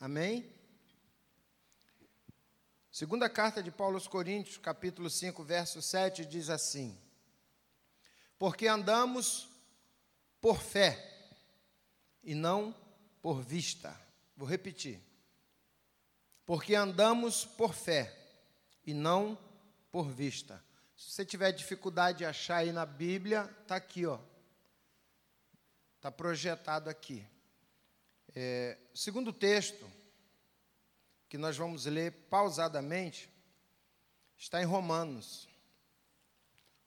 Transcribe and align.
Amém? 0.00 0.50
Segunda 2.90 3.28
carta 3.28 3.62
de 3.62 3.70
Paulo 3.70 3.96
aos 3.96 4.08
Coríntios, 4.08 4.56
capítulo 4.56 5.10
5, 5.10 5.44
verso 5.44 5.82
7, 5.82 6.24
diz 6.24 6.48
assim: 6.48 6.98
Porque 8.38 8.66
andamos 8.66 9.46
por 10.40 10.62
fé 10.62 10.98
e 12.24 12.34
não 12.34 12.74
por 13.20 13.42
vista. 13.42 13.94
Vou 14.34 14.48
repetir. 14.48 14.98
Porque 16.46 16.74
andamos 16.74 17.44
por 17.44 17.74
fé 17.74 18.16
e 18.86 18.94
não 18.94 19.38
por 19.92 20.08
vista. 20.08 20.64
Se 20.96 21.10
você 21.10 21.26
tiver 21.26 21.52
dificuldade 21.52 22.18
de 22.18 22.24
achar 22.24 22.56
aí 22.56 22.72
na 22.72 22.86
Bíblia, 22.86 23.54
está 23.60 23.76
aqui, 23.76 24.06
ó. 24.06 24.18
Está 25.96 26.10
projetado 26.10 26.88
aqui. 26.88 27.26
É, 28.32 28.78
segundo 28.94 29.32
texto, 29.32 29.90
que 31.28 31.36
nós 31.36 31.56
vamos 31.56 31.84
ler 31.86 32.12
pausadamente, 32.28 33.28
está 34.36 34.62
em 34.62 34.64
Romanos, 34.64 35.48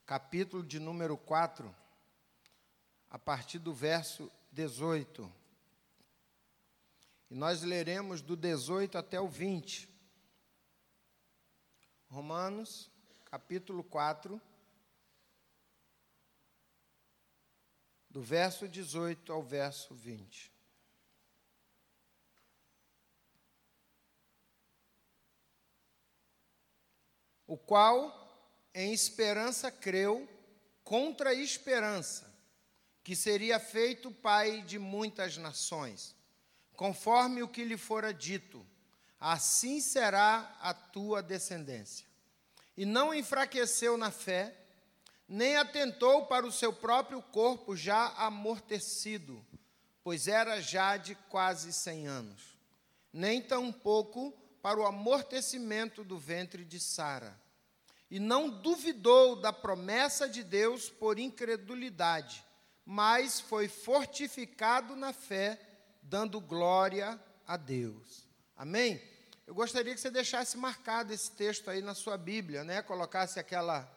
capítulo 0.05 0.63
de 0.63 0.79
número 0.79 1.17
4, 1.17 1.75
a 3.09 3.19
partir 3.19 3.59
do 3.59 3.73
verso 3.73 4.31
18. 4.53 5.29
E 7.29 7.35
nós 7.35 7.61
leremos 7.61 8.21
do 8.21 8.37
18 8.37 8.97
até 8.97 9.19
o 9.19 9.27
20. 9.27 9.89
Romanos, 12.09 12.89
capítulo 13.25 13.83
4, 13.83 14.41
do 18.09 18.21
verso 18.21 18.65
18 18.65 19.33
ao 19.33 19.43
verso 19.43 19.93
20. 19.93 20.52
O 27.47 27.57
qual 27.57 28.23
em 28.73 28.93
esperança 28.93 29.69
creu 29.69 30.27
contra 30.83 31.31
a 31.31 31.33
esperança, 31.33 32.33
que 33.03 33.15
seria 33.15 33.59
feito 33.59 34.11
pai 34.11 34.61
de 34.61 34.79
muitas 34.79 35.37
nações, 35.37 36.15
conforme 36.75 37.43
o 37.43 37.47
que 37.47 37.63
lhe 37.63 37.77
fora 37.77 38.13
dito: 38.13 38.65
assim 39.19 39.79
será 39.79 40.57
a 40.61 40.73
tua 40.73 41.21
descendência. 41.21 42.07
E 42.75 42.85
não 42.85 43.13
enfraqueceu 43.13 43.97
na 43.97 44.09
fé, 44.09 44.55
nem 45.27 45.55
atentou 45.57 46.25
para 46.25 46.45
o 46.45 46.51
seu 46.51 46.73
próprio 46.73 47.21
corpo 47.21 47.75
já 47.75 48.07
amortecido, 48.17 49.45
pois 50.03 50.27
era 50.27 50.59
já 50.59 50.97
de 50.97 51.15
quase 51.29 51.71
cem 51.71 52.07
anos, 52.07 52.57
nem 53.11 53.41
tampouco 53.41 54.33
para 54.63 54.79
o 54.79 54.85
amortecimento 54.85 56.05
do 56.05 56.17
ventre 56.17 56.63
de 56.63 56.79
Sara. 56.79 57.37
E 58.09 58.17
não 58.17 58.49
duvidou 58.49 59.35
da 59.35 59.51
promessa 59.51 60.27
de 60.29 60.41
Deus 60.41 60.89
por 60.89 61.19
incredulidade, 61.19 62.41
mas 62.85 63.41
foi 63.41 63.67
fortificado 63.67 64.95
na 64.95 65.11
fé, 65.11 65.59
dando 66.01 66.39
glória 66.39 67.19
a 67.45 67.57
Deus. 67.57 68.25
Amém? 68.55 69.01
Eu 69.45 69.53
gostaria 69.53 69.93
que 69.93 69.99
você 69.99 70.09
deixasse 70.09 70.55
marcado 70.57 71.11
esse 71.11 71.29
texto 71.31 71.69
aí 71.69 71.81
na 71.81 71.93
sua 71.93 72.17
Bíblia, 72.17 72.63
né? 72.63 72.81
Colocasse 72.81 73.39
aquela 73.39 73.91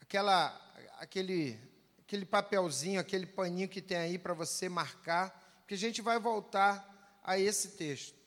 aquela, 0.00 0.56
aquele, 0.98 1.58
aquele 1.98 2.24
papelzinho, 2.24 3.00
aquele 3.00 3.26
paninho 3.26 3.68
que 3.68 3.82
tem 3.82 3.98
aí 3.98 4.18
para 4.18 4.34
você 4.34 4.68
marcar, 4.68 5.64
que 5.66 5.74
a 5.74 5.78
gente 5.78 6.00
vai 6.00 6.18
voltar 6.18 7.20
a 7.24 7.38
esse 7.38 7.72
texto. 7.72 8.17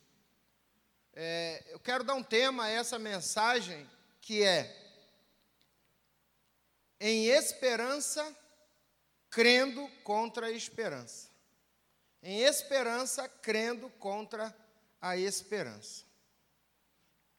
É, 1.14 1.64
eu 1.68 1.78
quero 1.78 2.04
dar 2.04 2.14
um 2.14 2.22
tema 2.22 2.64
a 2.64 2.68
essa 2.68 2.98
mensagem 2.98 3.88
que 4.20 4.42
é 4.42 4.78
em 7.00 7.26
esperança, 7.26 8.36
crendo 9.28 9.88
contra 10.04 10.46
a 10.46 10.50
esperança. 10.50 11.28
Em 12.22 12.40
esperança, 12.40 13.28
crendo 13.28 13.90
contra 13.90 14.54
a 15.00 15.16
esperança. 15.16 16.04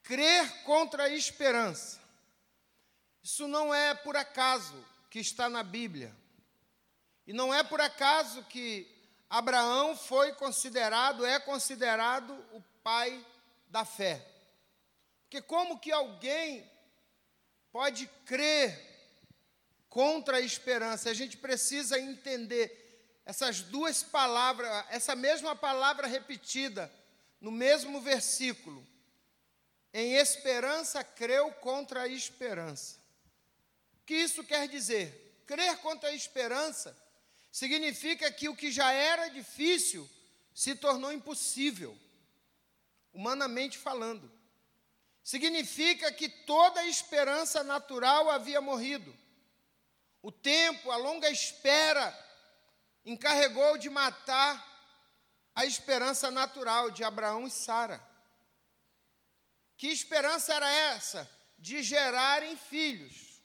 Crer 0.04 0.64
contra 0.64 1.04
a 1.04 1.10
esperança 1.10 2.04
isso 3.24 3.48
não 3.48 3.74
é 3.74 3.96
por 3.96 4.18
acaso 4.18 4.76
que 5.10 5.20
está 5.20 5.48
na 5.48 5.64
Bíblia. 5.64 6.14
E 7.26 7.32
não 7.32 7.54
é 7.54 7.64
por 7.64 7.80
acaso 7.80 8.44
que 8.44 8.86
Abraão 9.30 9.96
foi 9.96 10.34
considerado, 10.34 11.26
é 11.26 11.40
considerado 11.40 12.34
o 12.52 12.62
pai 12.84 13.26
da 13.74 13.84
fé. 13.84 14.24
Porque 15.24 15.42
como 15.42 15.80
que 15.80 15.92
alguém 15.92 16.72
pode 17.72 18.06
crer 18.24 18.80
contra 19.90 20.38
a 20.38 20.42
esperança? 20.42 21.10
A 21.10 21.14
gente 21.14 21.38
precisa 21.38 22.00
entender 22.00 23.20
essas 23.26 23.62
duas 23.62 24.04
palavras, 24.04 24.70
essa 24.92 25.16
mesma 25.16 25.56
palavra 25.56 26.06
repetida 26.06 26.94
no 27.42 27.52
mesmo 27.52 28.00
versículo. 28.00 28.88
Em 29.92 30.14
esperança 30.18 31.04
creu 31.04 31.52
contra 31.54 32.04
a 32.04 32.08
esperança. 32.08 33.00
O 34.02 34.06
que 34.06 34.14
isso 34.14 34.44
quer 34.44 34.68
dizer? 34.68 35.42
Crer 35.48 35.78
contra 35.78 36.10
a 36.10 36.14
esperança 36.14 36.96
significa 37.52 38.32
que 38.32 38.48
o 38.50 38.56
que 38.56 38.72
já 38.72 38.92
era 38.92 39.30
difícil 39.30 40.08
se 40.54 40.76
tornou 40.76 41.12
impossível, 41.12 41.98
humanamente 43.14 43.78
falando. 43.78 44.32
Significa 45.24 46.12
que 46.12 46.28
toda 46.28 46.82
a 46.82 46.88
esperança 46.88 47.64
natural 47.64 48.30
havia 48.30 48.60
morrido. 48.60 49.16
O 50.22 50.32
tempo, 50.32 50.92
a 50.92 50.98
longa 50.98 51.30
espera, 51.30 52.18
encarregou 53.06 53.78
de 53.78 53.90
matar 53.90 54.72
a 55.56 55.66
esperança 55.66 56.32
natural 56.32 56.90
de 56.92 57.04
Abraão 57.04 57.48
e 57.48 57.52
Sara. 57.52 58.02
Que 59.78 59.88
esperança 59.88 60.54
era 60.54 60.70
essa? 60.70 61.30
De 61.58 61.84
gerarem 61.84 62.58
filhos. 62.58 63.42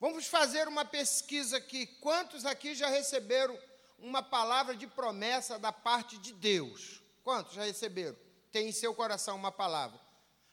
Vamos 0.00 0.26
fazer 0.26 0.68
uma 0.68 0.84
pesquisa 0.84 1.56
aqui. 1.56 1.86
Quantos 1.86 2.46
aqui 2.46 2.74
já 2.74 2.88
receberam 2.88 3.58
uma 3.98 4.22
palavra 4.22 4.76
de 4.76 4.86
promessa 4.86 5.58
da 5.58 5.72
parte 5.72 6.16
de 6.18 6.32
Deus? 6.32 6.97
Quantos 7.28 7.52
já 7.52 7.64
receberam? 7.64 8.16
Tem 8.50 8.70
em 8.70 8.72
seu 8.72 8.94
coração 8.94 9.36
uma 9.36 9.52
palavra. 9.52 10.00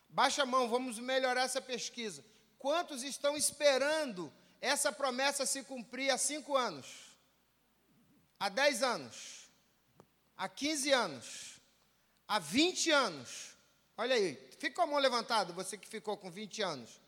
Baixa 0.10 0.44
a 0.44 0.46
mão, 0.46 0.68
vamos 0.68 1.00
melhorar 1.00 1.44
essa 1.44 1.62
pesquisa. 1.62 2.22
Quantos 2.60 3.02
estão 3.02 3.38
esperando 3.38 4.30
essa 4.60 4.92
promessa 4.92 5.46
se 5.46 5.64
cumprir 5.64 6.10
há 6.10 6.18
cinco 6.18 6.54
anos? 6.58 7.16
Há 8.38 8.50
dez 8.50 8.84
anos? 8.84 9.48
Há 10.36 10.50
quinze 10.50 10.92
anos? 10.92 11.62
Há 12.28 12.40
vinte 12.40 12.92
anos? 12.92 13.56
Olha 13.96 14.18
aí, 14.18 14.36
fica 14.60 14.76
com 14.76 14.82
a 14.82 14.88
mão 14.88 15.00
levantada, 15.00 15.54
você 15.54 15.78
que 15.78 15.88
ficou 15.88 16.18
com 16.18 16.30
20 16.30 16.62
anos. 16.62 17.00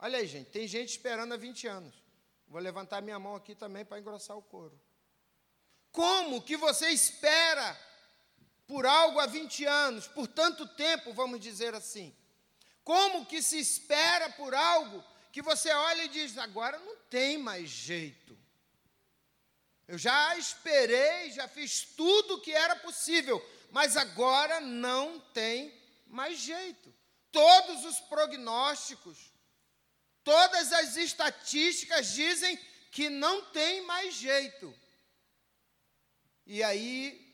Olha 0.00 0.18
aí, 0.18 0.26
gente, 0.26 0.50
tem 0.50 0.66
gente 0.66 0.88
esperando 0.88 1.32
há 1.32 1.36
20 1.36 1.68
anos. 1.68 1.94
Vou 2.48 2.60
levantar 2.60 3.00
minha 3.00 3.20
mão 3.20 3.36
aqui 3.36 3.54
também 3.54 3.84
para 3.84 4.00
engrossar 4.00 4.36
o 4.36 4.42
couro. 4.42 4.76
Como 5.92 6.42
que 6.42 6.56
você 6.56 6.88
espera 6.88 7.91
por 8.66 8.86
algo 8.86 9.18
há 9.18 9.26
20 9.26 9.64
anos, 9.64 10.06
por 10.08 10.26
tanto 10.26 10.66
tempo, 10.66 11.12
vamos 11.12 11.40
dizer 11.40 11.74
assim? 11.74 12.14
Como 12.84 13.26
que 13.26 13.42
se 13.42 13.58
espera 13.58 14.30
por 14.30 14.54
algo 14.54 15.04
que 15.30 15.42
você 15.42 15.70
olha 15.70 16.04
e 16.04 16.08
diz: 16.08 16.36
agora 16.38 16.78
não 16.78 16.96
tem 17.10 17.38
mais 17.38 17.68
jeito. 17.68 18.38
Eu 19.86 19.98
já 19.98 20.36
esperei, 20.36 21.30
já 21.32 21.46
fiz 21.46 21.84
tudo 21.96 22.34
o 22.34 22.40
que 22.40 22.52
era 22.52 22.76
possível, 22.76 23.44
mas 23.70 23.96
agora 23.96 24.60
não 24.60 25.20
tem 25.34 25.72
mais 26.06 26.38
jeito. 26.38 26.92
Todos 27.30 27.84
os 27.84 28.00
prognósticos, 28.00 29.32
Todas 30.24 30.72
as 30.72 30.96
estatísticas 30.96 32.12
dizem 32.12 32.58
que 32.90 33.08
não 33.08 33.42
tem 33.46 33.82
mais 33.82 34.14
jeito. 34.14 34.72
E 36.46 36.62
aí, 36.62 37.31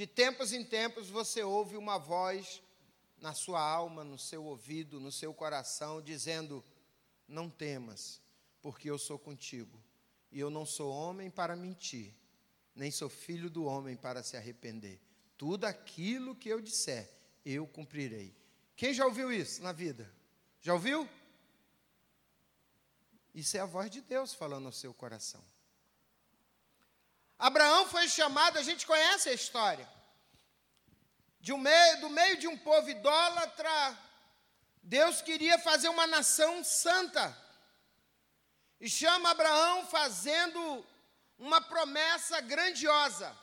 de 0.00 0.06
tempos 0.06 0.54
em 0.54 0.64
tempos, 0.64 1.10
você 1.10 1.42
ouve 1.42 1.76
uma 1.76 1.98
voz 1.98 2.62
na 3.18 3.34
sua 3.34 3.60
alma, 3.60 4.02
no 4.02 4.16
seu 4.16 4.42
ouvido, 4.46 4.98
no 4.98 5.12
seu 5.12 5.34
coração, 5.34 6.00
dizendo: 6.00 6.64
Não 7.28 7.50
temas, 7.50 8.18
porque 8.62 8.88
eu 8.88 8.98
sou 8.98 9.18
contigo. 9.18 9.78
E 10.32 10.40
eu 10.40 10.48
não 10.48 10.64
sou 10.64 10.90
homem 10.90 11.28
para 11.28 11.54
mentir, 11.54 12.14
nem 12.74 12.90
sou 12.90 13.10
filho 13.10 13.50
do 13.50 13.66
homem 13.66 13.94
para 13.94 14.22
se 14.22 14.38
arrepender. 14.38 14.98
Tudo 15.36 15.66
aquilo 15.66 16.34
que 16.34 16.48
eu 16.48 16.62
disser, 16.62 17.12
eu 17.44 17.66
cumprirei. 17.66 18.34
Quem 18.74 18.94
já 18.94 19.04
ouviu 19.04 19.30
isso 19.30 19.62
na 19.62 19.70
vida? 19.70 20.10
Já 20.62 20.72
ouviu? 20.72 21.06
Isso 23.34 23.54
é 23.54 23.60
a 23.60 23.66
voz 23.66 23.90
de 23.90 24.00
Deus 24.00 24.32
falando 24.32 24.64
no 24.64 24.72
seu 24.72 24.94
coração. 24.94 25.44
Abraão 27.48 27.86
foi 27.88 28.06
chamado, 28.06 28.58
a 28.58 28.62
gente 28.62 28.86
conhece 28.86 29.30
a 29.30 29.32
história. 29.32 29.88
de 31.40 31.54
um 31.54 31.58
meio, 31.58 32.00
do 32.02 32.10
meio 32.10 32.36
de 32.36 32.46
um 32.46 32.56
povo 32.56 32.90
idólatra, 32.90 33.98
Deus 34.82 35.22
queria 35.22 35.58
fazer 35.58 35.88
uma 35.88 36.06
nação 36.06 36.62
santa. 36.62 37.24
E 38.78 38.88
chama 38.90 39.30
Abraão 39.30 39.86
fazendo 39.86 40.86
uma 41.38 41.60
promessa 41.62 42.42
grandiosa. 42.42 43.34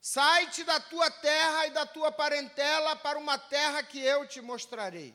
Sai-te 0.00 0.64
da 0.64 0.80
tua 0.80 1.10
terra 1.10 1.66
e 1.66 1.70
da 1.70 1.84
tua 1.84 2.10
parentela 2.10 2.96
para 2.96 3.18
uma 3.18 3.38
terra 3.38 3.82
que 3.82 4.00
eu 4.00 4.26
te 4.26 4.40
mostrarei. 4.40 5.14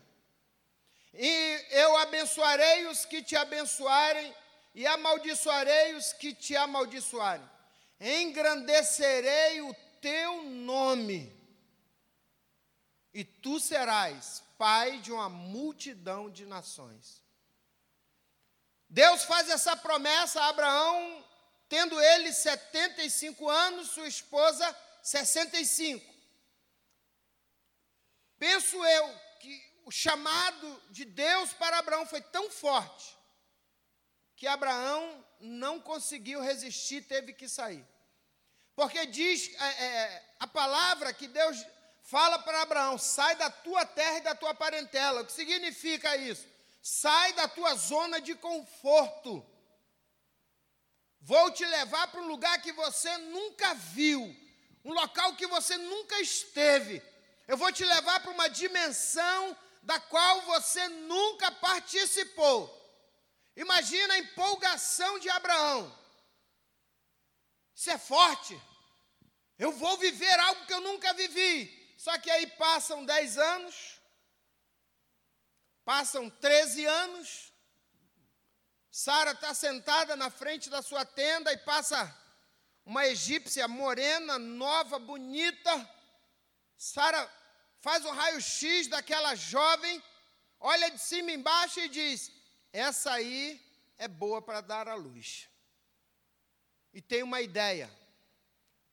E 1.14 1.66
eu 1.72 1.98
abençoarei 1.98 2.86
os 2.88 3.06
que 3.06 3.24
te 3.24 3.36
abençoarem, 3.36 4.36
e 4.80 4.88
amaldiçoarei 4.88 5.94
os 5.96 6.14
que 6.14 6.34
te 6.34 6.56
amaldiçoarem. 6.56 7.46
Engrandecerei 8.00 9.60
o 9.60 9.74
teu 10.00 10.44
nome, 10.44 11.38
e 13.14 13.26
tu 13.26 13.60
serás 13.60 14.42
pai 14.58 15.00
de 15.00 15.12
uma 15.12 15.28
multidão 15.28 16.30
de 16.30 16.46
nações. 16.46 17.22
Deus 18.88 19.24
faz 19.24 19.50
essa 19.50 19.76
promessa 19.76 20.44
a 20.44 20.48
Abraão 20.48 21.26
tendo 21.68 22.00
ele 22.00 22.32
75 22.32 23.50
anos, 23.50 23.90
sua 23.90 24.08
esposa 24.08 24.66
65. 25.04 26.10
Penso 28.38 28.78
eu 28.86 29.20
que 29.42 29.82
o 29.84 29.92
chamado 29.92 30.84
de 30.90 31.04
Deus 31.04 31.52
para 31.52 31.80
Abraão 31.80 32.06
foi 32.06 32.22
tão 32.22 32.50
forte 32.50 33.19
que 34.40 34.48
Abraão 34.48 35.24
não 35.42 35.82
conseguiu 35.82 36.42
resistir, 36.42 37.02
teve 37.02 37.34
que 37.34 37.50
sair. 37.50 37.86
Porque 38.74 39.06
diz 39.06 39.54
é, 39.60 39.84
é, 39.84 40.34
a 40.40 40.48
palavra 40.48 41.12
que 41.12 41.28
Deus 41.28 41.58
fala 42.04 42.40
para 42.40 42.62
Abraão: 42.62 42.98
sai 42.98 43.36
da 43.36 43.50
tua 43.50 43.86
terra 43.86 44.20
e 44.20 44.22
da 44.22 44.34
tua 44.34 44.56
parentela. 44.56 45.22
O 45.22 45.26
que 45.26 45.34
significa 45.34 46.16
isso? 46.16 46.48
Sai 46.82 47.34
da 47.34 47.50
tua 47.50 47.76
zona 47.76 48.22
de 48.22 48.34
conforto. 48.34 49.46
Vou 51.20 51.52
te 51.52 51.66
levar 51.66 52.08
para 52.08 52.22
um 52.22 52.28
lugar 52.28 52.62
que 52.62 52.72
você 52.72 53.18
nunca 53.18 53.74
viu, 53.74 54.34
um 54.86 54.94
local 54.94 55.36
que 55.36 55.48
você 55.48 55.76
nunca 55.78 56.18
esteve. 56.22 57.04
Eu 57.46 57.58
vou 57.58 57.74
te 57.74 57.84
levar 57.84 58.22
para 58.22 58.32
uma 58.32 58.48
dimensão 58.48 59.58
da 59.84 60.00
qual 60.00 60.44
você 60.44 60.88
nunca 60.88 61.52
participou. 61.52 62.79
Imagina 63.66 64.14
a 64.14 64.20
empolgação 64.20 65.20
de 65.20 65.30
Abraão. 65.30 65.82
Isso 67.76 67.90
é 67.92 67.98
forte. 67.98 68.60
Eu 69.58 69.72
vou 69.74 69.98
viver 69.98 70.40
algo 70.40 70.66
que 70.66 70.74
eu 70.74 70.82
nunca 70.82 71.14
vivi. 71.14 71.54
Só 71.98 72.18
que 72.18 72.32
aí 72.32 72.48
passam 72.66 73.04
10 73.04 73.38
anos, 73.38 73.76
passam 75.84 76.30
13 76.30 76.86
anos, 76.86 77.52
Sara 78.90 79.32
está 79.32 79.54
sentada 79.54 80.16
na 80.16 80.30
frente 80.30 80.70
da 80.70 80.82
sua 80.82 81.04
tenda 81.04 81.52
e 81.52 81.58
passa 81.58 82.00
uma 82.86 83.06
egípcia 83.06 83.68
morena, 83.68 84.40
nova, 84.40 84.98
bonita. 84.98 85.74
Sara 86.78 87.30
faz 87.82 88.06
um 88.06 88.12
raio-x 88.12 88.88
daquela 88.88 89.36
jovem, 89.36 90.02
olha 90.60 90.90
de 90.90 91.00
cima 91.00 91.32
embaixo 91.32 91.82
e 91.82 91.90
diz: 91.90 92.32
Essa 92.72 93.14
aí 93.14 93.62
é 93.98 94.08
boa 94.08 94.42
para 94.42 94.62
dar 94.62 94.88
à 94.88 94.96
luz. 94.96 95.50
E 96.94 97.02
tem 97.02 97.24
uma 97.24 97.42
ideia, 97.42 97.90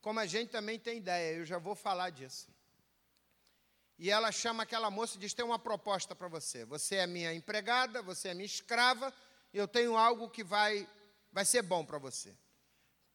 como 0.01 0.19
a 0.19 0.25
gente 0.25 0.49
também 0.49 0.79
tem 0.79 0.97
ideia, 0.97 1.37
eu 1.37 1.45
já 1.45 1.57
vou 1.57 1.75
falar 1.75 2.09
disso. 2.09 2.47
E 3.97 4.11
ela 4.11 4.31
chama 4.31 4.63
aquela 4.63 4.91
moça 4.91 5.17
e 5.17 5.19
diz: 5.19 5.33
Tem 5.33 5.43
uma 5.43 5.57
proposta 5.57 6.15
para 6.15 6.27
você. 6.27 6.65
Você 6.65 6.95
é 6.97 7.07
minha 7.07 7.33
empregada, 7.33 8.01
você 8.01 8.29
é 8.29 8.33
minha 8.33 8.45
escrava 8.45 9.13
eu 9.57 9.67
tenho 9.67 9.97
algo 9.97 10.29
que 10.29 10.43
vai, 10.43 10.87
vai 11.31 11.45
ser 11.45 11.61
bom 11.61 11.85
para 11.85 11.97
você. 11.97 12.35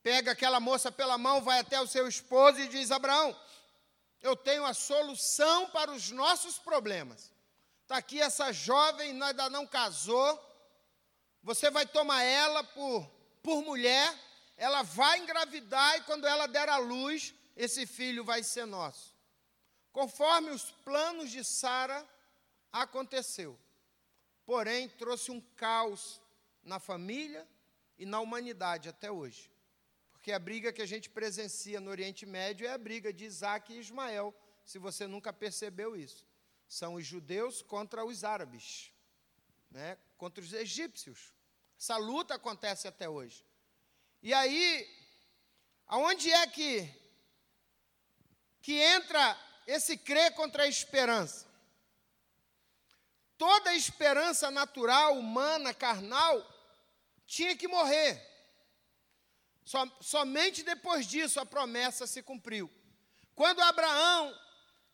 Pega 0.02 0.32
aquela 0.32 0.58
moça 0.58 0.90
pela 0.90 1.16
mão, 1.16 1.40
vai 1.42 1.60
até 1.60 1.80
o 1.80 1.86
seu 1.86 2.08
esposo 2.08 2.58
e 2.58 2.68
diz: 2.68 2.90
Abraão, 2.90 3.38
eu 4.20 4.36
tenho 4.36 4.64
a 4.64 4.74
solução 4.74 5.70
para 5.70 5.92
os 5.92 6.10
nossos 6.10 6.58
problemas. 6.58 7.32
Está 7.82 7.96
aqui 7.96 8.20
essa 8.20 8.52
jovem, 8.52 9.10
ainda 9.10 9.48
não 9.48 9.66
casou. 9.66 10.51
Você 11.42 11.70
vai 11.70 11.86
tomar 11.86 12.22
ela 12.22 12.62
por, 12.62 13.10
por 13.42 13.62
mulher, 13.62 14.14
ela 14.56 14.82
vai 14.82 15.18
engravidar 15.18 15.96
e 15.96 16.02
quando 16.02 16.26
ela 16.26 16.46
der 16.46 16.68
à 16.68 16.76
luz, 16.76 17.34
esse 17.56 17.86
filho 17.86 18.24
vai 18.24 18.42
ser 18.42 18.64
nosso. 18.64 19.14
Conforme 19.90 20.50
os 20.50 20.70
planos 20.70 21.30
de 21.30 21.44
Sara, 21.44 22.08
aconteceu. 22.72 23.58
Porém, 24.46 24.88
trouxe 24.88 25.30
um 25.30 25.40
caos 25.56 26.20
na 26.62 26.78
família 26.78 27.46
e 27.98 28.06
na 28.06 28.20
humanidade 28.20 28.88
até 28.88 29.10
hoje. 29.10 29.50
Porque 30.12 30.32
a 30.32 30.38
briga 30.38 30.72
que 30.72 30.80
a 30.80 30.86
gente 30.86 31.10
presencia 31.10 31.80
no 31.80 31.90
Oriente 31.90 32.24
Médio 32.24 32.66
é 32.66 32.70
a 32.70 32.78
briga 32.78 33.12
de 33.12 33.24
Isaac 33.24 33.72
e 33.72 33.78
Ismael, 33.78 34.34
se 34.64 34.78
você 34.78 35.06
nunca 35.06 35.32
percebeu 35.32 35.96
isso. 35.96 36.26
São 36.68 36.94
os 36.94 37.04
judeus 37.04 37.60
contra 37.60 38.04
os 38.04 38.24
árabes, 38.24 38.92
né? 39.70 39.98
Contra 40.22 40.40
os 40.44 40.52
egípcios. 40.52 41.34
Essa 41.76 41.96
luta 41.96 42.36
acontece 42.36 42.86
até 42.86 43.08
hoje. 43.08 43.44
E 44.22 44.32
aí, 44.32 44.88
aonde 45.84 46.32
é 46.32 46.46
que, 46.46 46.88
que 48.60 48.74
entra 48.74 49.36
esse 49.66 49.98
crer 49.98 50.32
contra 50.36 50.62
a 50.62 50.68
esperança? 50.68 51.44
Toda 53.36 53.74
esperança 53.74 54.48
natural, 54.48 55.18
humana, 55.18 55.74
carnal, 55.74 56.40
tinha 57.26 57.56
que 57.56 57.66
morrer. 57.66 58.24
Som, 59.64 59.90
somente 60.00 60.62
depois 60.62 61.04
disso 61.04 61.40
a 61.40 61.44
promessa 61.44 62.06
se 62.06 62.22
cumpriu. 62.22 62.70
Quando 63.34 63.60
Abraão, 63.60 64.32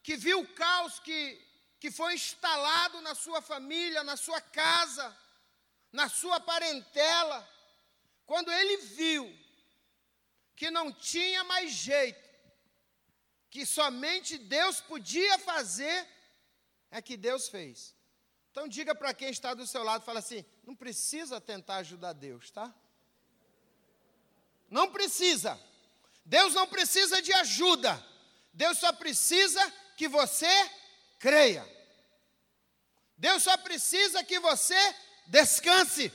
que 0.03 0.17
viu 0.17 0.41
o 0.41 0.55
caos 0.55 0.99
que, 1.01 1.39
que 1.81 1.91
foi 1.91 2.15
instalado 2.15 3.01
na 3.01 3.15
sua 3.15 3.41
família, 3.41 4.03
na 4.03 4.17
sua 4.17 4.41
casa, 4.41 5.17
na 5.93 6.09
sua 6.09 6.41
parentela, 6.41 7.49
quando 8.27 8.51
ele 8.53 8.79
viu 8.79 9.33
que 10.55 10.71
não 10.71 10.93
tinha 10.93 11.45
mais 11.45 11.71
jeito, 11.71 12.29
que 13.49 13.65
somente 13.65 14.37
Deus 14.37 14.81
podia 14.81 15.39
fazer, 15.39 16.07
é 16.91 17.01
que 17.01 17.17
Deus 17.17 17.49
fez. 17.49 17.95
Então 18.51 18.67
diga 18.67 18.95
para 18.95 19.15
quem 19.15 19.31
está 19.31 19.55
do 19.55 19.67
seu 19.67 19.83
lado, 19.83 20.05
fala 20.05 20.19
assim: 20.19 20.45
não 20.65 20.75
precisa 20.75 21.41
tentar 21.41 21.77
ajudar 21.77 22.13
Deus, 22.13 22.51
tá? 22.51 22.75
Não 24.69 24.91
precisa. 24.91 25.59
Deus 26.25 26.53
não 26.55 26.67
precisa 26.67 27.23
de 27.23 27.33
ajuda. 27.33 28.05
Deus 28.53 28.79
só 28.79 28.93
precisa 28.93 29.73
que 29.97 30.09
você 30.09 30.47
creia. 31.19 31.67
Deus 33.17 33.43
só 33.43 33.57
precisa 33.57 34.23
que 34.23 34.39
você 34.39 34.95
descanse. 35.27 36.13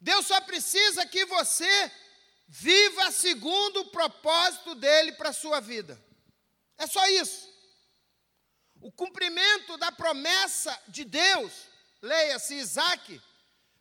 Deus 0.00 0.26
só 0.26 0.40
precisa 0.40 1.04
que 1.06 1.24
você 1.24 1.92
viva 2.46 3.10
segundo 3.10 3.80
o 3.80 3.90
propósito 3.90 4.74
dele 4.74 5.12
para 5.12 5.30
a 5.30 5.34
sua 5.34 5.60
vida. 5.60 6.00
É 6.78 6.86
só 6.86 7.06
isso. 7.08 7.50
O 8.80 8.90
cumprimento 8.90 9.76
da 9.76 9.92
promessa 9.92 10.76
de 10.88 11.04
Deus, 11.04 11.52
leia-se 12.00 12.54
Isaac, 12.54 13.20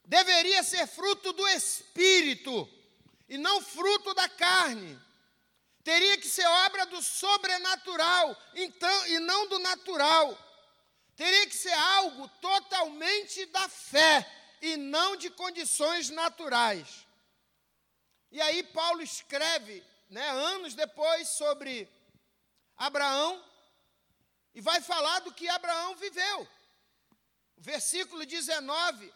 deveria 0.04 0.62
ser 0.64 0.86
fruto 0.88 1.32
do 1.32 1.48
espírito 1.48 2.68
e 3.30 3.38
não 3.38 3.62
fruto 3.62 4.14
da 4.14 4.28
carne. 4.28 5.00
Teria 5.84 6.18
que 6.18 6.28
ser 6.28 6.46
obra 6.46 6.86
do 6.88 7.02
sobrenatural 7.02 8.36
então, 8.54 9.08
e 9.08 9.20
não 9.20 9.48
do 9.48 9.60
natural. 9.60 10.38
Teria 11.16 11.48
que 11.48 11.56
ser 11.56 11.74
algo 11.74 12.28
totalmente 12.42 13.46
da 13.48 13.68
fé 13.68 14.26
e 14.62 14.78
não 14.78 15.16
de 15.16 15.30
condições 15.30 16.10
naturais. 16.10 17.06
E 18.32 18.40
aí 18.42 18.64
Paulo 18.64 19.02
escreve, 19.02 19.84
né, 20.10 20.30
anos 20.30 20.76
depois, 20.76 21.30
sobre 21.30 21.90
Abraão, 22.78 23.44
e 24.54 24.62
vai 24.62 24.82
falar 24.82 25.20
do 25.20 25.34
que 25.34 25.48
Abraão 25.48 25.96
viveu. 25.96 26.48
O 27.58 27.62
versículo 27.62 28.26
19 28.26 29.14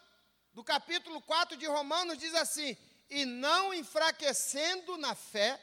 do 0.54 0.64
capítulo 0.64 1.22
4 1.22 1.58
de 1.58 1.66
Romanos 1.66 2.18
diz 2.18 2.34
assim: 2.36 2.78
E 3.10 3.26
não 3.26 3.74
enfraquecendo 3.74 4.98
na 4.98 5.16
fé, 5.16 5.60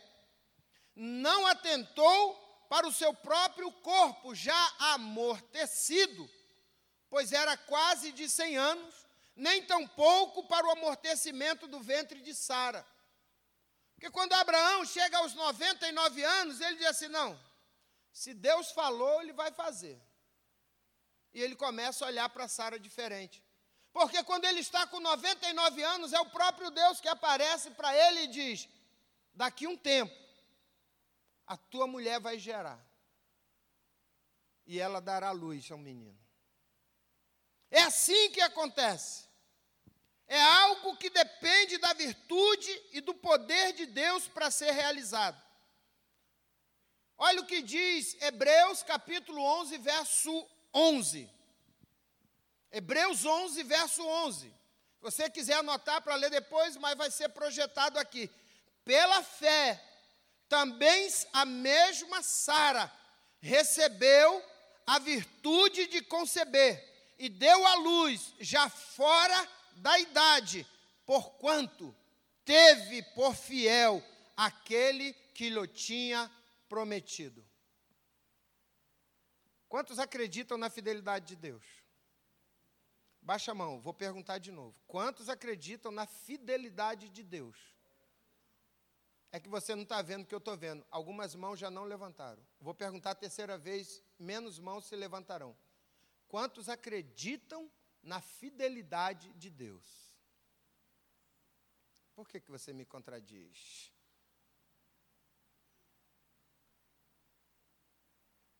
não 0.94 1.46
atentou 1.46 2.34
para 2.68 2.86
o 2.86 2.92
seu 2.92 3.12
próprio 3.12 3.70
corpo 3.72 4.34
já 4.34 4.74
amortecido, 4.78 6.30
pois 7.08 7.32
era 7.32 7.56
quase 7.56 8.12
de 8.12 8.28
cem 8.28 8.56
anos, 8.56 8.94
nem 9.34 9.64
tampouco 9.66 10.46
para 10.46 10.66
o 10.66 10.70
amortecimento 10.70 11.66
do 11.66 11.80
ventre 11.80 12.20
de 12.20 12.34
Sara. 12.34 12.86
Porque 13.94 14.10
quando 14.10 14.32
Abraão 14.32 14.84
chega 14.84 15.18
aos 15.18 15.34
99 15.34 16.22
anos, 16.22 16.60
ele 16.60 16.76
diz 16.76 16.86
assim: 16.86 17.08
Não, 17.08 17.38
Se 18.12 18.32
Deus 18.32 18.70
falou, 18.70 19.20
ele 19.20 19.32
vai 19.32 19.50
fazer. 19.50 20.00
E 21.34 21.42
ele 21.42 21.54
começa 21.54 22.04
a 22.04 22.08
olhar 22.08 22.28
para 22.28 22.48
Sara 22.48 22.78
diferente. 22.78 23.42
Porque 23.92 24.22
quando 24.24 24.44
ele 24.44 24.60
está 24.60 24.86
com 24.86 25.00
99 25.00 25.82
anos, 25.82 26.12
é 26.12 26.20
o 26.20 26.30
próprio 26.30 26.70
Deus 26.70 27.00
que 27.00 27.08
aparece 27.08 27.70
para 27.72 27.94
ele 27.94 28.20
e 28.22 28.26
diz: 28.28 28.68
Daqui 29.34 29.66
um 29.66 29.76
tempo, 29.76 30.14
a 31.50 31.56
tua 31.56 31.84
mulher 31.88 32.20
vai 32.20 32.38
gerar. 32.38 32.80
E 34.64 34.78
ela 34.78 35.00
dará 35.00 35.32
luz 35.32 35.68
ao 35.72 35.78
menino. 35.78 36.16
É 37.68 37.82
assim 37.82 38.30
que 38.30 38.40
acontece. 38.40 39.28
É 40.28 40.40
algo 40.40 40.96
que 40.96 41.10
depende 41.10 41.76
da 41.78 41.92
virtude 41.92 42.70
e 42.92 43.00
do 43.00 43.12
poder 43.12 43.72
de 43.72 43.86
Deus 43.86 44.28
para 44.28 44.48
ser 44.48 44.70
realizado. 44.70 45.42
Olha 47.18 47.40
o 47.40 47.46
que 47.46 47.62
diz 47.62 48.16
Hebreus 48.22 48.84
capítulo 48.84 49.42
11, 49.42 49.76
verso 49.78 50.48
11. 50.72 51.28
Hebreus 52.70 53.24
11, 53.24 53.64
verso 53.64 54.06
11. 54.06 54.46
Se 54.46 54.54
você 55.00 55.28
quiser 55.28 55.54
anotar 55.54 56.00
para 56.00 56.14
ler 56.14 56.30
depois, 56.30 56.76
mas 56.76 56.96
vai 56.96 57.10
ser 57.10 57.30
projetado 57.30 57.98
aqui. 57.98 58.30
Pela 58.84 59.20
fé, 59.24 59.89
também 60.50 61.08
a 61.32 61.46
mesma 61.46 62.22
Sara 62.22 62.92
recebeu 63.40 64.44
a 64.84 64.98
virtude 64.98 65.86
de 65.86 66.02
conceber 66.02 66.84
e 67.16 67.28
deu 67.28 67.64
à 67.64 67.76
luz 67.76 68.34
já 68.40 68.68
fora 68.68 69.48
da 69.76 69.98
idade, 70.00 70.66
porquanto 71.06 71.96
teve 72.44 73.00
por 73.14 73.34
fiel 73.34 74.02
aquele 74.36 75.12
que 75.34 75.48
lhe 75.48 75.68
tinha 75.68 76.28
prometido. 76.68 77.48
Quantos 79.68 80.00
acreditam 80.00 80.58
na 80.58 80.68
fidelidade 80.68 81.26
de 81.26 81.36
Deus? 81.36 81.64
Baixa 83.22 83.52
a 83.52 83.54
mão, 83.54 83.80
vou 83.80 83.94
perguntar 83.94 84.38
de 84.38 84.50
novo. 84.50 84.74
Quantos 84.88 85.28
acreditam 85.28 85.92
na 85.92 86.06
fidelidade 86.06 87.08
de 87.08 87.22
Deus? 87.22 87.56
É 89.32 89.38
que 89.38 89.48
você 89.48 89.74
não 89.74 89.84
está 89.84 90.02
vendo 90.02 90.22
o 90.22 90.26
que 90.26 90.34
eu 90.34 90.38
estou 90.38 90.56
vendo. 90.56 90.84
Algumas 90.90 91.34
mãos 91.34 91.58
já 91.58 91.70
não 91.70 91.84
levantaram. 91.84 92.42
Vou 92.60 92.74
perguntar 92.74 93.12
a 93.12 93.14
terceira 93.14 93.56
vez, 93.56 94.02
menos 94.18 94.58
mãos 94.58 94.86
se 94.86 94.96
levantarão. 94.96 95.56
Quantos 96.26 96.68
acreditam 96.68 97.70
na 98.02 98.20
fidelidade 98.20 99.32
de 99.34 99.50
Deus? 99.50 99.86
Por 102.14 102.28
que, 102.28 102.40
que 102.40 102.50
você 102.50 102.72
me 102.72 102.84
contradiz? 102.84 103.92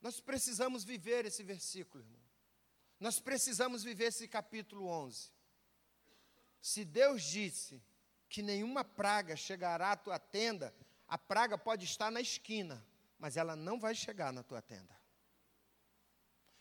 Nós 0.00 0.20
precisamos 0.20 0.82
viver 0.82 1.26
esse 1.26 1.42
versículo, 1.42 2.02
irmão. 2.02 2.20
Nós 2.98 3.20
precisamos 3.20 3.82
viver 3.82 4.04
esse 4.04 4.26
capítulo 4.28 4.86
11. 4.86 5.30
Se 6.60 6.84
Deus 6.84 7.22
disse 7.22 7.82
que 8.30 8.42
nenhuma 8.42 8.84
praga 8.84 9.34
chegará 9.37 9.90
à 9.92 9.96
tua 9.96 10.18
tenda, 10.18 10.72
a 11.08 11.18
praga 11.18 11.58
pode 11.58 11.84
estar 11.84 12.12
na 12.12 12.20
esquina, 12.20 12.82
mas 13.18 13.37
ela 13.37 13.56
não 13.56 13.78
vai 13.78 13.92
chegar 13.94 14.32
na 14.32 14.44
tua 14.44 14.62
tenda. 14.62 14.99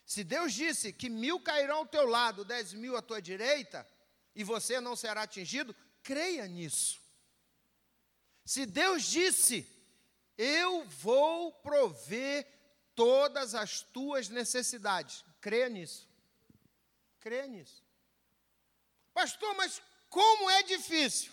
Se 0.04 0.24
Deus 0.24 0.52
disse 0.52 0.92
que 0.92 1.08
mil 1.08 1.38
cairão 1.40 1.78
ao 1.78 1.86
teu 1.86 2.06
lado, 2.06 2.44
dez 2.44 2.72
mil 2.72 2.96
à 2.96 3.00
tua 3.00 3.22
direita, 3.22 3.86
e 4.34 4.42
você 4.42 4.80
não 4.80 4.96
será 4.96 5.22
atingido, 5.22 5.74
creia 6.02 6.48
nisso. 6.48 7.00
Se 8.44 8.66
Deus 8.66 9.04
disse, 9.04 9.64
eu 10.36 10.84
vou 10.86 11.52
prover 11.52 12.48
todas 12.96 13.54
as 13.54 13.82
tuas 13.82 14.28
necessidades, 14.28 15.24
creia 15.40 15.68
nisso. 15.68 16.08
Creia 17.20 17.46
nisso. 17.46 17.84
Pastor, 19.14 19.54
mas 19.54 19.80
como 20.08 20.50
é 20.50 20.64
difícil? 20.64 21.32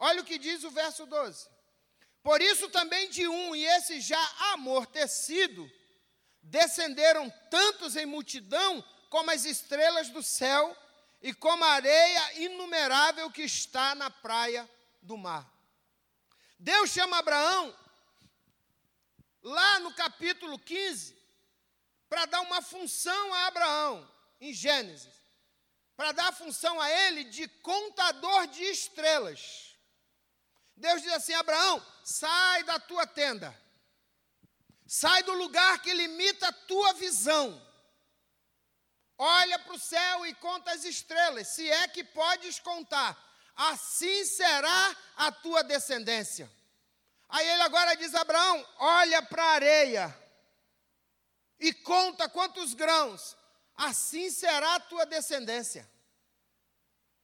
Olha 0.00 0.22
o 0.22 0.24
que 0.24 0.38
diz 0.38 0.64
o 0.64 0.70
verso 0.70 1.04
12. 1.04 1.46
Por 2.22 2.40
isso 2.40 2.70
também 2.70 3.10
de 3.10 3.28
um, 3.28 3.54
e 3.54 3.66
esse 3.66 4.00
já 4.00 4.20
amortecido, 4.52 5.70
descenderam 6.42 7.28
tantos 7.50 7.96
em 7.96 8.06
multidão 8.06 8.82
como 9.10 9.30
as 9.30 9.44
estrelas 9.44 10.08
do 10.08 10.22
céu 10.22 10.74
e 11.20 11.34
como 11.34 11.62
a 11.64 11.72
areia 11.72 12.40
inumerável 12.40 13.30
que 13.30 13.42
está 13.42 13.94
na 13.94 14.10
praia 14.10 14.68
do 15.02 15.18
mar. 15.18 15.46
Deus 16.58 16.90
chama 16.90 17.18
Abraão, 17.18 17.76
lá 19.42 19.80
no 19.80 19.92
capítulo 19.92 20.58
15, 20.58 21.14
para 22.08 22.24
dar 22.24 22.40
uma 22.40 22.62
função 22.62 23.34
a 23.34 23.46
Abraão 23.48 24.10
em 24.40 24.54
Gênesis, 24.54 25.14
para 25.94 26.12
dar 26.12 26.28
a 26.28 26.32
função 26.32 26.80
a 26.80 26.90
ele 26.90 27.24
de 27.24 27.46
contador 27.48 28.46
de 28.46 28.62
estrelas. 28.64 29.69
Deus 30.80 31.02
diz 31.02 31.12
assim: 31.12 31.34
Abraão, 31.34 31.84
sai 32.02 32.64
da 32.64 32.78
tua 32.80 33.06
tenda, 33.06 33.54
sai 34.86 35.22
do 35.22 35.32
lugar 35.34 35.80
que 35.82 35.92
limita 35.92 36.48
a 36.48 36.52
tua 36.52 36.94
visão. 36.94 37.60
Olha 39.18 39.58
para 39.58 39.74
o 39.74 39.78
céu 39.78 40.24
e 40.24 40.34
conta 40.34 40.72
as 40.72 40.84
estrelas, 40.84 41.48
se 41.48 41.70
é 41.70 41.86
que 41.88 42.02
podes 42.02 42.58
contar, 42.58 43.14
assim 43.54 44.24
será 44.24 44.96
a 45.16 45.30
tua 45.30 45.62
descendência. 45.62 46.50
Aí 47.28 47.46
ele 47.46 47.62
agora 47.62 47.94
diz: 47.94 48.14
Abraão, 48.14 48.66
olha 48.78 49.22
para 49.22 49.44
a 49.44 49.52
areia 49.52 50.18
e 51.58 51.74
conta 51.74 52.26
quantos 52.26 52.72
grãos, 52.72 53.36
assim 53.76 54.30
será 54.30 54.76
a 54.76 54.80
tua 54.80 55.04
descendência. 55.04 55.86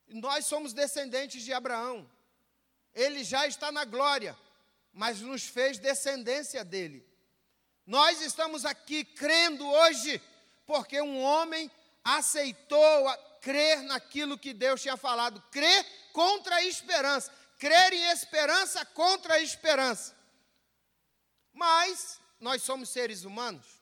Nós 0.09 0.45
somos 0.45 0.75
descendentes 0.75 1.43
de 1.43 1.55
Abraão. 1.55 2.09
Ele 2.97 3.23
já 3.23 3.47
está 3.47 3.71
na 3.71 3.85
glória, 3.85 4.37
mas 4.93 5.21
nos 5.21 5.45
fez 5.45 5.79
descendência 5.79 6.65
dele. 6.65 7.07
Nós 7.87 8.21
estamos 8.21 8.65
aqui 8.65 9.05
crendo 9.05 9.65
hoje 9.65 10.21
porque 10.67 11.00
um 11.00 11.23
homem 11.23 11.71
aceitou 12.03 13.09
crer 13.41 13.83
naquilo 13.83 14.37
que 14.37 14.53
Deus 14.53 14.83
tinha 14.83 14.97
falado, 14.97 15.41
crer 15.53 15.87
contra 16.12 16.57
a 16.57 16.65
esperança, 16.65 17.33
crer 17.61 17.93
em 17.93 18.11
esperança 18.11 18.85
contra 18.85 19.35
a 19.35 19.41
esperança. 19.41 20.17
Mas 21.53 22.19
nós 22.41 22.62
somos 22.62 22.88
seres 22.88 23.23
humanos 23.23 23.76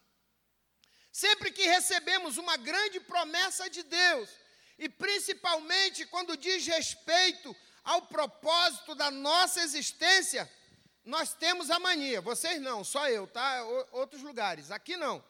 Sempre 1.14 1.52
que 1.52 1.62
recebemos 1.62 2.38
uma 2.38 2.56
grande 2.56 2.98
promessa 2.98 3.70
de 3.70 3.84
Deus, 3.84 4.28
e 4.76 4.88
principalmente 4.88 6.04
quando 6.06 6.36
diz 6.36 6.66
respeito 6.66 7.54
ao 7.84 8.02
propósito 8.02 8.94
da 8.94 9.10
nossa 9.10 9.60
existência, 9.60 10.50
nós 11.04 11.34
temos 11.34 11.70
a 11.70 11.78
mania, 11.78 12.20
vocês 12.20 12.60
não, 12.60 12.82
só 12.82 13.08
eu, 13.08 13.26
tá? 13.26 13.62
Outros 13.92 14.22
lugares, 14.22 14.70
aqui 14.70 14.96
não, 14.96 15.22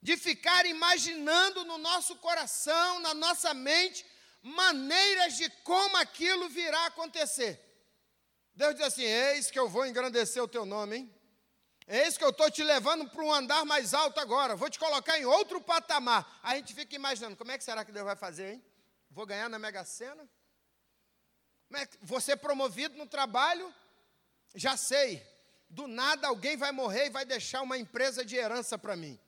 de 0.00 0.16
ficar 0.16 0.64
imaginando 0.66 1.64
no 1.64 1.78
nosso 1.78 2.14
coração, 2.16 3.00
na 3.00 3.12
nossa 3.12 3.52
mente, 3.52 4.06
maneiras 4.40 5.36
de 5.36 5.50
como 5.64 5.96
aquilo 5.96 6.48
virá 6.48 6.78
a 6.82 6.86
acontecer. 6.86 7.60
Deus 8.54 8.76
diz 8.76 8.86
assim: 8.86 9.02
Eis 9.02 9.50
que 9.50 9.58
eu 9.58 9.68
vou 9.68 9.84
engrandecer 9.84 10.42
o 10.42 10.48
teu 10.48 10.64
nome, 10.64 10.96
hein? 10.96 11.14
Eis 11.88 12.16
que 12.16 12.24
eu 12.24 12.30
estou 12.30 12.50
te 12.50 12.62
levando 12.62 13.08
para 13.08 13.22
um 13.22 13.32
andar 13.32 13.64
mais 13.64 13.94
alto 13.94 14.20
agora, 14.20 14.56
vou 14.56 14.70
te 14.70 14.78
colocar 14.78 15.18
em 15.18 15.24
outro 15.24 15.60
patamar. 15.60 16.38
A 16.42 16.56
gente 16.56 16.72
fica 16.72 16.94
imaginando, 16.94 17.36
como 17.36 17.50
é 17.50 17.58
que 17.58 17.64
será 17.64 17.84
que 17.84 17.92
Deus 17.92 18.04
vai 18.04 18.16
fazer, 18.16 18.54
hein? 18.54 18.64
Vou 19.10 19.26
ganhar 19.26 19.48
na 19.48 19.58
Mega 19.58 19.84
Sena? 19.84 20.28
É 21.72 21.88
vou 22.02 22.20
ser 22.20 22.36
promovido 22.36 22.96
no 22.96 23.06
trabalho? 23.06 23.74
Já 24.54 24.76
sei. 24.76 25.26
Do 25.68 25.86
nada 25.86 26.28
alguém 26.28 26.56
vai 26.56 26.72
morrer 26.72 27.06
e 27.06 27.10
vai 27.10 27.24
deixar 27.24 27.62
uma 27.62 27.76
empresa 27.76 28.24
de 28.24 28.36
herança 28.36 28.78
para 28.78 28.96
mim. 28.96 29.18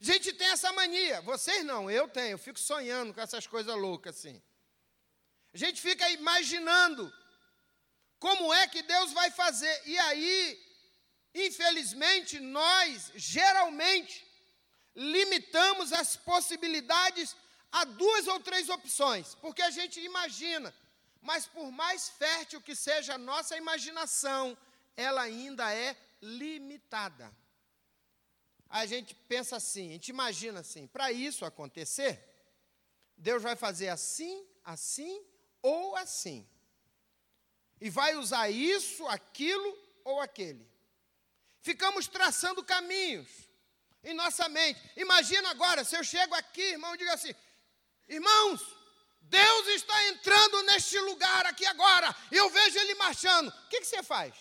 A 0.00 0.04
gente 0.04 0.32
tem 0.32 0.48
essa 0.48 0.72
mania, 0.72 1.20
vocês 1.22 1.64
não, 1.64 1.90
eu 1.90 2.08
tenho, 2.08 2.32
eu 2.32 2.38
fico 2.38 2.58
sonhando 2.58 3.14
com 3.14 3.20
essas 3.20 3.46
coisas 3.46 3.74
loucas 3.76 4.16
assim. 4.16 4.42
A 5.52 5.56
gente 5.56 5.80
fica 5.80 6.08
imaginando 6.10 7.12
como 8.18 8.52
é 8.52 8.66
que 8.66 8.82
Deus 8.82 9.12
vai 9.12 9.30
fazer, 9.30 9.82
e 9.86 9.96
aí 9.98 10.64
Infelizmente, 11.34 12.38
nós 12.38 13.10
geralmente 13.16 14.24
limitamos 14.94 15.92
as 15.92 16.14
possibilidades 16.14 17.34
a 17.72 17.84
duas 17.84 18.28
ou 18.28 18.38
três 18.38 18.68
opções, 18.68 19.34
porque 19.40 19.60
a 19.60 19.70
gente 19.70 19.98
imagina, 20.00 20.72
mas 21.24 21.46
por 21.46 21.72
mais 21.72 22.10
fértil 22.10 22.60
que 22.60 22.76
seja 22.76 23.14
a 23.14 23.18
nossa 23.18 23.56
imaginação, 23.56 24.56
ela 24.94 25.22
ainda 25.22 25.74
é 25.74 25.96
limitada. 26.20 27.34
A 28.68 28.84
gente 28.84 29.14
pensa 29.14 29.56
assim, 29.56 29.88
a 29.88 29.92
gente 29.92 30.10
imagina 30.10 30.60
assim, 30.60 30.86
para 30.86 31.10
isso 31.10 31.46
acontecer, 31.46 32.22
Deus 33.16 33.42
vai 33.42 33.56
fazer 33.56 33.88
assim, 33.88 34.46
assim 34.62 35.24
ou 35.62 35.96
assim. 35.96 36.46
E 37.80 37.88
vai 37.88 38.14
usar 38.16 38.50
isso, 38.50 39.06
aquilo 39.08 39.78
ou 40.04 40.20
aquele. 40.20 40.68
ficamos 41.62 42.06
traçando 42.06 42.62
caminhos 42.62 43.28
em 44.02 44.12
nossa 44.12 44.46
mente. 44.50 44.78
Imagina 44.94 45.48
agora, 45.50 45.84
se 45.84 45.96
eu 45.96 46.04
chego 46.04 46.34
aqui, 46.34 46.60
irmão, 46.60 46.94
e 46.94 46.98
digo 46.98 47.10
assim: 47.10 47.34
irmãos, 48.06 48.60
Deus 49.28 49.68
está 49.68 50.08
entrando 50.08 50.62
neste 50.64 50.98
lugar 51.00 51.46
aqui 51.46 51.66
agora, 51.66 52.14
eu 52.30 52.48
vejo 52.50 52.78
ele 52.78 52.94
marchando. 52.94 53.48
O 53.48 53.68
que, 53.68 53.80
que 53.80 53.86
você 53.86 54.02
faz? 54.02 54.34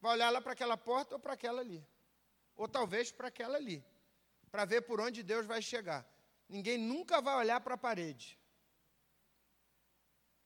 Vai 0.00 0.12
olhar 0.12 0.30
lá 0.30 0.40
para 0.40 0.52
aquela 0.52 0.76
porta 0.76 1.14
ou 1.14 1.20
para 1.20 1.34
aquela 1.34 1.60
ali? 1.60 1.84
Ou 2.56 2.68
talvez 2.68 3.10
para 3.10 3.28
aquela 3.28 3.56
ali, 3.56 3.84
para 4.50 4.64
ver 4.64 4.82
por 4.82 5.00
onde 5.00 5.22
Deus 5.22 5.46
vai 5.46 5.62
chegar. 5.62 6.06
Ninguém 6.48 6.78
nunca 6.78 7.20
vai 7.20 7.36
olhar 7.36 7.60
para 7.60 7.74
a 7.74 7.78
parede. 7.78 8.38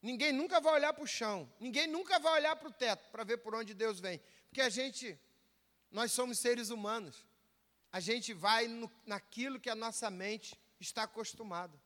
Ninguém 0.01 0.33
nunca 0.33 0.61
vai 0.61 0.75
olhar 0.75 0.93
para 0.93 1.03
o 1.03 1.07
chão. 1.07 1.51
Ninguém 1.59 1.87
nunca 1.87 2.19
vai 2.19 2.35
olhar 2.35 2.55
para 2.57 2.69
o 2.69 2.73
teto 2.73 3.09
para 3.11 3.25
ver 3.25 3.39
por 3.39 3.55
onde 3.55 3.75
Deus 3.75 3.99
vem. 3.99 4.21
Porque 4.49 4.61
a 4.61 4.69
gente, 4.69 5.19
nós 5.91 6.13
somos 6.13 6.39
seres 6.39 6.71
humanos. 6.71 7.27
A 7.91 7.99
gente 7.99 8.33
vai 8.33 8.69
no, 8.69 8.91
naquilo 9.05 9.59
que 9.59 9.71
a 9.71 9.75
nossa 9.75 10.09
mente 10.11 10.59
está 10.79 11.05
acostumada. 11.05 11.77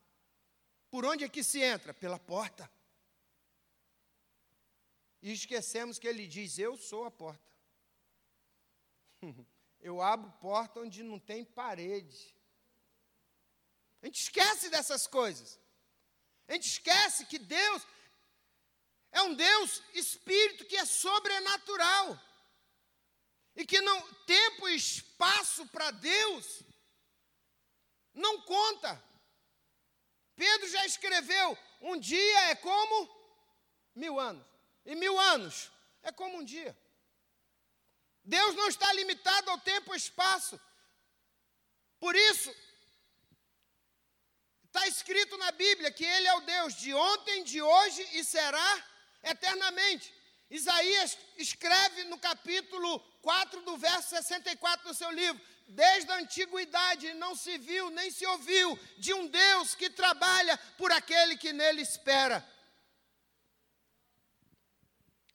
Por 0.91 1.05
onde 1.05 1.23
é 1.23 1.29
que 1.29 1.43
se 1.43 1.61
entra? 1.61 1.93
Pela 1.93 2.19
porta. 2.19 2.69
E 5.21 5.31
esquecemos 5.31 5.97
que 5.97 6.07
ele 6.07 6.27
diz: 6.27 6.59
Eu 6.59 6.75
sou 6.75 7.05
a 7.05 7.11
porta. 7.11 7.49
Eu 9.79 9.99
abro 9.99 10.29
porta 10.33 10.81
onde 10.81 11.01
não 11.01 11.17
tem 11.17 11.43
parede. 11.43 12.35
A 14.01 14.05
gente 14.05 14.21
esquece 14.21 14.69
dessas 14.69 15.07
coisas. 15.07 15.59
A 16.47 16.53
gente 16.53 16.67
esquece 16.67 17.25
que 17.25 17.39
Deus 17.39 17.81
é 19.11 19.21
um 19.23 19.33
Deus 19.33 19.81
espírito 19.93 20.65
que 20.65 20.75
é 20.75 20.85
sobrenatural. 20.85 22.19
E 23.55 23.65
que 23.65 23.81
não 23.81 24.13
tempo 24.25 24.69
e 24.69 24.75
espaço 24.75 25.65
para 25.67 25.89
Deus 25.91 26.63
não 28.13 28.41
conta. 28.41 29.10
Pedro 30.43 30.67
já 30.75 30.83
escreveu: 30.91 31.47
um 31.89 31.95
dia 31.99 32.39
é 32.51 32.55
como 32.55 32.95
mil 33.93 34.19
anos, 34.19 34.45
e 34.83 34.95
mil 34.95 35.15
anos 35.19 35.71
é 36.01 36.11
como 36.11 36.37
um 36.39 36.43
dia. 36.43 36.73
Deus 38.23 38.55
não 38.55 38.67
está 38.67 38.91
limitado 38.93 39.51
ao 39.51 39.59
tempo 39.59 39.93
e 39.93 39.97
espaço. 39.97 40.59
Por 41.99 42.15
isso, 42.15 42.51
está 44.65 44.87
escrito 44.87 45.37
na 45.37 45.51
Bíblia 45.51 45.91
que 45.91 46.05
Ele 46.13 46.27
é 46.27 46.33
o 46.33 46.47
Deus 46.55 46.73
de 46.73 46.91
ontem, 46.91 47.43
de 47.43 47.61
hoje 47.61 48.01
e 48.17 48.23
será 48.23 48.71
eternamente. 49.33 50.11
Isaías 50.49 51.17
escreve 51.37 52.05
no 52.05 52.17
capítulo 52.17 52.99
4 53.21 53.61
do 53.61 53.77
verso 53.77 54.09
64 54.09 54.87
do 54.87 54.95
seu 54.95 55.11
livro: 55.11 55.39
Desde 55.67 56.11
a 56.11 56.15
antiguidade 56.15 57.13
não 57.13 57.35
se 57.35 57.57
viu 57.57 57.89
nem 57.89 58.11
se 58.11 58.25
ouviu 58.25 58.77
de 58.97 59.13
um 59.13 59.27
Deus 59.27 59.73
que 59.73 59.89
trabalha 59.89 60.57
por 60.77 60.91
aquele 60.91 61.37
que 61.37 61.53
nele 61.53 61.81
espera. 61.81 62.45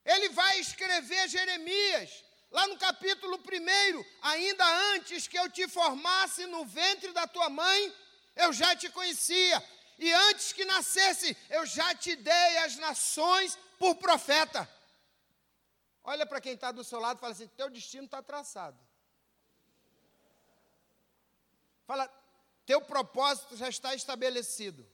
Ele 0.05 0.29
vai 0.29 0.61
escrever 0.61 1.29
Jeremias, 1.29 2.25
lá 2.51 2.67
no 2.69 2.79
capítulo 2.79 3.39
1, 3.39 4.05
ainda 4.23 4.65
antes 4.95 5.27
que 5.27 5.39
eu 5.39 5.51
te 5.51 5.67
formasse 5.67 6.47
no 6.47 6.65
ventre 6.65 7.13
da 7.13 7.27
tua 7.27 7.49
mãe, 7.49 7.95
eu 8.37 8.53
já 8.53 8.77
te 8.77 8.89
conhecia, 8.91 9.63
e 9.99 10.13
antes 10.13 10.53
que 10.53 10.65
nascesse, 10.65 11.37
eu 11.49 11.67
já 11.67 11.95
te 11.95 12.15
dei 12.15 12.59
as 12.59 12.77
nações 12.77 13.59
por 13.79 13.97
profeta. 13.97 14.69
Olha 16.05 16.25
para 16.25 16.41
quem 16.41 16.53
está 16.53 16.71
do 16.71 16.85
seu 16.85 17.01
lado 17.01 17.17
e 17.17 17.21
fala 17.21 17.33
assim: 17.33 17.49
teu 17.49 17.69
destino 17.69 18.05
está 18.05 18.23
traçado. 18.23 18.79
Fala, 21.87 22.11
teu 22.65 22.81
propósito 22.81 23.57
já 23.57 23.69
está 23.69 23.95
estabelecido. 23.95 24.87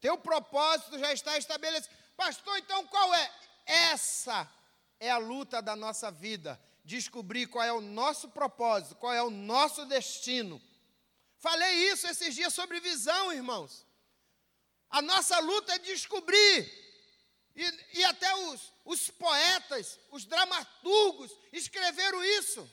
Teu 0.00 0.16
propósito 0.18 0.98
já 0.98 1.12
está 1.12 1.36
estabelecido. 1.36 1.94
Pastor, 2.16 2.58
então 2.58 2.86
qual 2.86 3.14
é? 3.14 3.32
Essa 3.66 4.50
é 4.98 5.10
a 5.10 5.18
luta 5.18 5.60
da 5.60 5.76
nossa 5.76 6.10
vida. 6.10 6.60
Descobrir 6.84 7.46
qual 7.46 7.64
é 7.64 7.72
o 7.72 7.80
nosso 7.80 8.28
propósito, 8.30 8.96
qual 8.96 9.12
é 9.12 9.22
o 9.22 9.30
nosso 9.30 9.84
destino. 9.86 10.60
Falei 11.38 11.90
isso 11.90 12.06
esses 12.06 12.34
dias 12.34 12.54
sobre 12.54 12.80
visão, 12.80 13.32
irmãos. 13.32 13.86
A 14.90 15.00
nossa 15.02 15.38
luta 15.40 15.74
é 15.74 15.78
descobrir 15.78 16.82
e, 17.54 17.98
e 17.98 18.04
até 18.04 18.34
os, 18.34 18.72
os 18.84 19.10
poetas, 19.10 19.98
os 20.10 20.24
dramaturgos 20.24 21.30
escreveram 21.52 22.24
isso. 22.24 22.68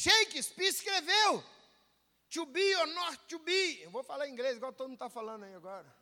Shakespeare 0.00 0.68
escreveu 0.68 1.42
to 2.30 2.46
be 2.46 2.76
or 2.76 2.86
not 2.86 3.18
to 3.26 3.38
be. 3.40 3.82
Eu 3.82 3.90
vou 3.90 4.04
falar 4.04 4.28
inglês, 4.28 4.56
igual 4.56 4.72
todo 4.72 4.90
mundo 4.90 4.94
está 4.94 5.10
falando 5.10 5.42
aí 5.44 5.54
agora. 5.54 5.92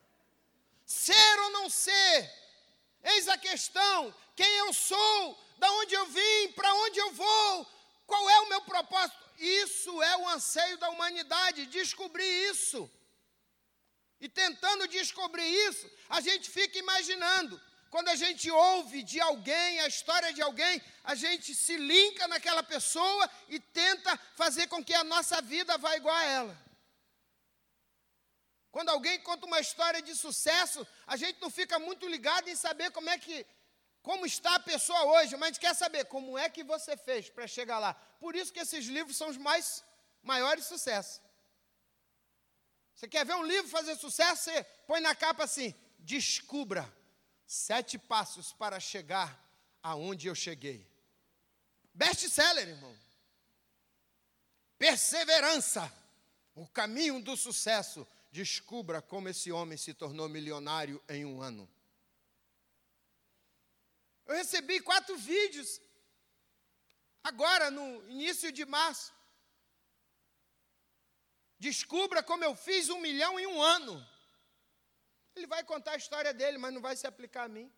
Ser 0.85 1.41
ou 1.45 1.51
não 1.53 1.71
ser, 1.71 2.31
eis 3.03 3.27
a 3.27 3.39
questão: 3.39 4.15
quem 4.35 4.53
eu 4.59 4.75
sou, 4.75 5.39
da 5.57 5.73
onde 5.73 5.95
eu 5.95 6.05
vim, 6.07 6.53
para 6.55 6.75
onde 6.75 6.99
eu 6.99 7.11
vou, 7.13 7.67
qual 8.07 8.29
é 8.29 8.41
o 8.41 8.49
meu 8.51 8.61
propósito. 8.73 9.17
Isso 9.39 10.03
é 10.03 10.17
o 10.19 10.29
anseio 10.29 10.77
da 10.77 10.91
humanidade, 10.91 11.65
descobrir 11.67 12.51
isso. 12.51 12.91
E 14.21 14.29
tentando 14.29 14.87
descobrir 14.89 15.49
isso, 15.69 15.91
a 16.11 16.21
gente 16.21 16.51
fica 16.51 16.79
imaginando. 16.79 17.59
Quando 17.97 18.11
a 18.11 18.15
gente 18.15 18.51
ouve 18.51 19.03
de 19.03 19.19
alguém, 19.19 19.81
a 19.81 19.87
história 19.87 20.31
de 20.31 20.43
alguém, 20.43 20.83
a 21.03 21.15
gente 21.15 21.55
se 21.55 21.79
linka 21.79 22.29
naquela 22.29 22.63
pessoa 22.63 23.25
e 23.49 23.59
tenta 23.59 24.19
fazer 24.35 24.67
com 24.67 24.85
que 24.85 24.93
a 24.93 25.03
nossa 25.03 25.41
vida 25.41 25.79
vá 25.79 25.97
igual 25.97 26.15
a 26.15 26.25
ela. 26.25 26.55
Quando 28.71 28.91
alguém 28.91 29.19
conta 29.21 29.47
uma 29.47 29.61
história 29.61 30.03
de 30.03 30.15
sucesso, 30.15 30.87
a 31.07 31.17
gente 31.17 31.41
não 31.41 31.49
fica 31.49 31.79
muito 31.79 32.07
ligado 32.07 32.51
em 32.51 32.55
saber 32.55 32.91
como 32.91 33.09
é 33.09 33.19
que 33.19 33.47
como 34.03 34.27
está 34.27 34.57
a 34.57 34.61
pessoa 34.61 35.03
hoje, 35.15 35.35
mas 35.37 35.45
a 35.45 35.53
gente 35.53 35.61
quer 35.61 35.75
saber 35.75 36.05
como 36.05 36.37
é 36.37 36.51
que 36.51 36.63
você 36.63 36.99
fez 36.99 37.31
para 37.31 37.47
chegar 37.47 37.79
lá. 37.79 37.95
Por 38.21 38.37
isso 38.37 38.53
que 38.53 38.61
esses 38.61 38.85
livros 38.85 39.17
são 39.17 39.31
os 39.31 39.39
mais 39.39 39.83
maiores 40.23 40.67
sucessos. 40.67 41.23
Você 42.95 43.09
quer 43.09 43.25
ver 43.25 43.37
um 43.37 43.43
livro 43.55 43.71
fazer 43.71 43.97
sucesso? 43.97 44.43
Você 44.43 44.65
põe 44.87 45.01
na 45.01 45.15
capa 45.15 45.45
assim: 45.45 45.75
descubra 45.99 46.85
sete 47.47 47.99
passos 47.99 48.53
para 48.53 48.81
chegar 48.81 49.43
aonde 49.83 50.27
eu 50.27 50.35
cheguei. 50.35 50.87
Best 51.95 52.29
seller, 52.29 52.69
irmão. 52.69 52.97
Perseverança, 54.79 55.91
o 56.55 56.67
caminho 56.67 57.23
do 57.23 57.37
sucesso. 57.37 58.07
Descubra 58.31 59.01
como 59.01 59.29
esse 59.31 59.51
homem 59.51 59.79
se 59.79 59.95
tornou 59.95 60.29
milionário 60.29 61.03
em 61.09 61.25
um 61.25 61.41
ano. 61.41 61.67
Eu 64.27 64.35
recebi 64.35 64.81
quatro 64.81 65.17
vídeos 65.17 65.81
agora 67.23 67.71
no 67.71 68.07
início 68.11 68.53
de 68.53 68.65
março 68.67 69.17
Descubra 71.59 72.23
como 72.23 72.45
eu 72.45 72.55
fiz 72.55 72.89
um 72.91 73.01
milhão 73.01 73.41
em 73.41 73.47
um 73.47 73.63
ano. 73.63 74.07
Ele 75.37 75.47
vai 75.47 75.63
contar 75.63 75.93
a 75.93 75.97
história 75.97 76.33
dele, 76.33 76.59
mas 76.59 76.73
não 76.73 76.81
vai 76.81 76.97
se 76.97 77.07
aplicar 77.07 77.45
a 77.45 77.49
mim. 77.49 77.71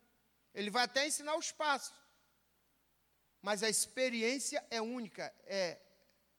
Ele 0.53 0.69
vai 0.69 0.83
até 0.85 1.05
ensinar 1.05 1.35
os 1.35 1.51
passos. 1.51 1.93
Mas 3.41 3.63
a 3.63 3.69
experiência 3.69 4.65
é 4.69 4.81
única, 4.81 5.33
é, 5.45 5.79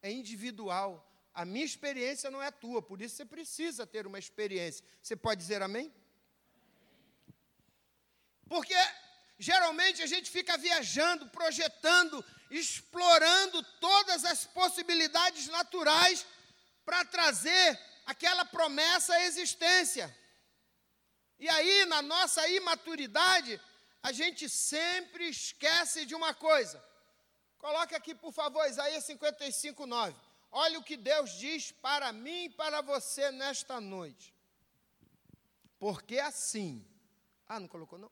é 0.03 0.11
individual. 0.11 1.07
A 1.33 1.45
minha 1.45 1.65
experiência 1.65 2.31
não 2.31 2.43
é 2.43 2.49
a 2.49 2.53
tua, 2.53 2.83
por 2.83 3.01
isso 3.01 3.17
você 3.17 3.25
precisa 3.25 3.87
ter 3.87 4.07
uma 4.07 4.19
experiência. 4.19 4.85
Você 5.03 5.15
pode 5.15 5.41
dizer 5.41 5.63
amém? 5.63 5.93
Porque 8.49 8.75
geralmente 9.39 10.03
a 10.03 10.07
gente 10.07 10.31
fica 10.31 10.59
viajando, 10.59 11.29
projetando, 11.29 12.25
explorando 12.51 13.63
todas 13.79 14.25
as 14.25 14.45
possibilidades 14.47 15.47
naturais 15.49 16.27
para 16.85 17.05
trazer 17.05 17.79
aquela 18.05 18.45
promessa 18.45 19.15
à 19.15 19.25
existência. 19.25 20.15
E 21.41 21.49
aí, 21.49 21.87
na 21.87 22.03
nossa 22.03 22.47
imaturidade, 22.49 23.59
a 24.03 24.13
gente 24.13 24.47
sempre 24.47 25.27
esquece 25.27 26.05
de 26.05 26.15
uma 26.15 26.35
coisa. 26.35 26.85
Coloque 27.57 27.95
aqui, 27.95 28.15
por 28.15 28.31
favor, 28.31 28.67
Isaías 28.69 29.05
55, 29.05 29.87
9. 29.87 30.15
Olha 30.53 30.79
o 30.79 30.83
que 30.85 30.99
Deus 30.99 31.31
diz 31.39 31.73
para 31.73 32.13
mim 32.13 32.45
e 32.45 32.51
para 32.51 32.83
você 32.83 33.31
nesta 33.31 33.81
noite. 33.81 34.35
Porque 35.79 36.19
assim, 36.19 36.87
ah, 37.49 37.59
não 37.59 37.69
colocou 37.69 37.99
não? 37.99 38.11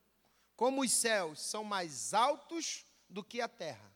Como 0.56 0.82
os 0.82 0.90
céus 0.90 1.40
são 1.42 1.62
mais 1.62 2.14
altos 2.14 2.86
do 3.10 3.22
que 3.22 3.42
a 3.42 3.48
terra, 3.48 3.92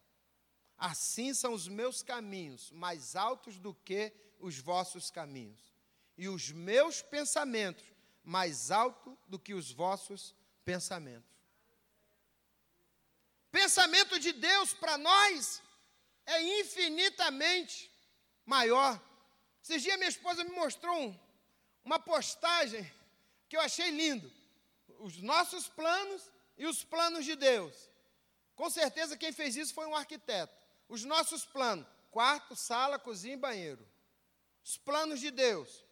assim 0.76 1.32
são 1.32 1.54
os 1.54 1.68
meus 1.68 2.02
caminhos 2.02 2.70
mais 2.70 3.16
altos 3.16 3.58
do 3.58 3.72
que 3.72 4.12
os 4.38 4.58
vossos 4.58 5.10
caminhos, 5.10 5.72
e 6.18 6.28
os 6.28 6.50
meus 6.50 7.00
pensamentos 7.00 7.91
mais 8.24 8.70
alto 8.70 9.18
do 9.26 9.38
que 9.38 9.54
os 9.54 9.72
vossos 9.72 10.34
pensamentos. 10.64 11.30
pensamento 13.50 14.18
de 14.18 14.32
Deus 14.32 14.72
para 14.72 14.96
nós 14.96 15.62
é 16.24 16.60
infinitamente 16.60 17.90
maior. 18.46 19.00
Esses 19.62 19.82
dias 19.82 19.96
minha 19.96 20.08
esposa 20.08 20.42
me 20.44 20.50
mostrou 20.50 20.96
um, 20.96 21.18
uma 21.84 21.98
postagem 21.98 22.90
que 23.48 23.56
eu 23.56 23.60
achei 23.60 23.90
lindo. 23.90 24.32
Os 24.98 25.18
nossos 25.18 25.68
planos 25.68 26.22
e 26.56 26.66
os 26.66 26.82
planos 26.82 27.24
de 27.24 27.36
Deus. 27.36 27.74
Com 28.54 28.70
certeza 28.70 29.16
quem 29.16 29.32
fez 29.32 29.56
isso 29.56 29.74
foi 29.74 29.86
um 29.86 29.96
arquiteto. 29.96 30.54
Os 30.88 31.04
nossos 31.04 31.44
planos: 31.44 31.86
quarto, 32.10 32.54
sala, 32.54 32.98
cozinha 32.98 33.34
e 33.34 33.36
banheiro. 33.36 33.86
Os 34.64 34.76
planos 34.76 35.20
de 35.20 35.30
Deus: 35.30 35.84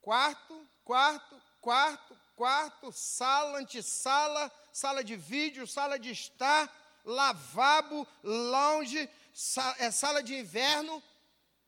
quarto, 0.00 0.68
quarto, 0.86 1.42
quarto, 1.60 2.16
quarto, 2.36 2.92
sala, 2.92 3.58
antessala, 3.58 4.52
sala 4.72 5.02
de 5.02 5.16
vídeo, 5.16 5.66
sala 5.66 5.98
de 5.98 6.12
estar, 6.12 6.72
lavabo, 7.04 8.06
lounge, 8.22 9.10
sala, 9.34 9.76
é, 9.80 9.90
sala 9.90 10.22
de 10.22 10.36
inverno. 10.36 11.02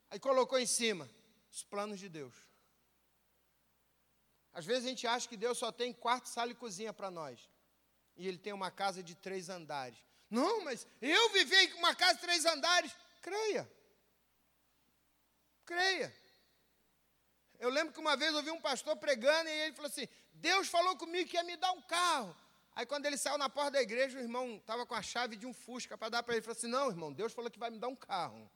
Aí 0.09 0.21
colocou 0.21 0.59
em 0.59 0.67
cima 0.67 1.11
os 1.51 1.65
planos 1.65 1.99
de 1.99 2.09
Deus. 2.09 2.33
Às 4.53 4.65
vezes 4.65 4.87
a 4.87 4.89
gente 4.89 5.07
acha 5.07 5.29
que 5.29 5.37
Deus 5.37 5.59
só 5.59 5.73
tem 5.73 5.93
quarto, 5.93 6.29
sala 6.29 6.53
e 6.53 6.55
cozinha 6.55 6.93
para 6.93 7.11
nós. 7.11 7.41
E 8.17 8.27
Ele 8.27 8.39
tem 8.39 8.53
uma 8.53 8.71
casa 8.71 9.03
de 9.03 9.17
três 9.17 9.49
andares. 9.49 9.99
Não, 10.31 10.63
mas 10.63 10.87
eu 11.03 11.31
vivi 11.31 11.57
em 11.57 11.75
uma 11.75 11.95
casa 11.95 12.15
de 12.15 12.21
três 12.21 12.47
andares. 12.47 12.93
Creia. 13.21 13.69
Creia. 15.65 16.15
Eu 17.59 17.71
lembro 17.71 17.93
que 17.93 17.99
uma 17.99 18.17
vez 18.17 18.31
eu 18.31 18.37
ouvi 18.37 18.51
um 18.51 18.61
pastor 18.61 18.97
pregando 18.97 19.49
e 19.49 19.53
ele 19.53 19.75
falou 19.75 19.89
assim: 19.89 20.09
Deus 20.35 20.69
falou 20.69 20.97
comigo 20.97 21.29
que 21.29 21.37
ia 21.37 21.43
me 21.43 21.57
dar 21.57 21.73
um 21.73 21.83
carro. 21.83 22.35
Aí 22.75 22.87
quando 22.87 23.07
ele 23.07 23.19
saiu 23.19 23.37
na 23.37 23.49
porta 23.49 23.73
da 23.73 23.83
igreja, 23.83 24.17
o 24.17 24.21
irmão 24.21 24.57
estava 24.57 24.87
com 24.87 24.95
a 24.95 25.03
chave 25.03 25.37
de 25.37 25.45
um 25.45 25.53
Fusca 25.53 25.99
para 25.99 26.11
dar 26.11 26.23
para 26.23 26.35
ele. 26.35 26.39
Ele 26.39 26.45
falou 26.45 26.57
assim: 26.57 26.69
Não, 26.69 26.89
irmão, 26.89 27.13
Deus 27.13 27.33
falou 27.33 27.51
que 27.51 27.59
vai 27.59 27.71
me 27.71 27.79
dar 27.79 27.89
um 27.89 27.97
carro. 27.97 28.49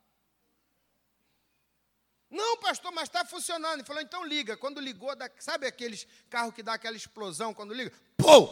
Não, 2.31 2.57
pastor, 2.59 2.93
mas 2.93 3.09
está 3.09 3.25
funcionando. 3.25 3.81
Ele 3.81 3.85
falou: 3.85 4.01
Então 4.01 4.25
liga. 4.25 4.57
Quando 4.57 4.81
ligou, 4.81 5.15
dá, 5.17 5.29
sabe 5.41 5.67
aqueles 5.67 6.07
carros 6.31 6.55
que 6.55 6.63
dá 6.63 6.75
aquela 6.75 6.97
explosão 6.97 7.53
quando 7.53 7.75
liga? 7.75 7.93
Pum! 8.17 8.49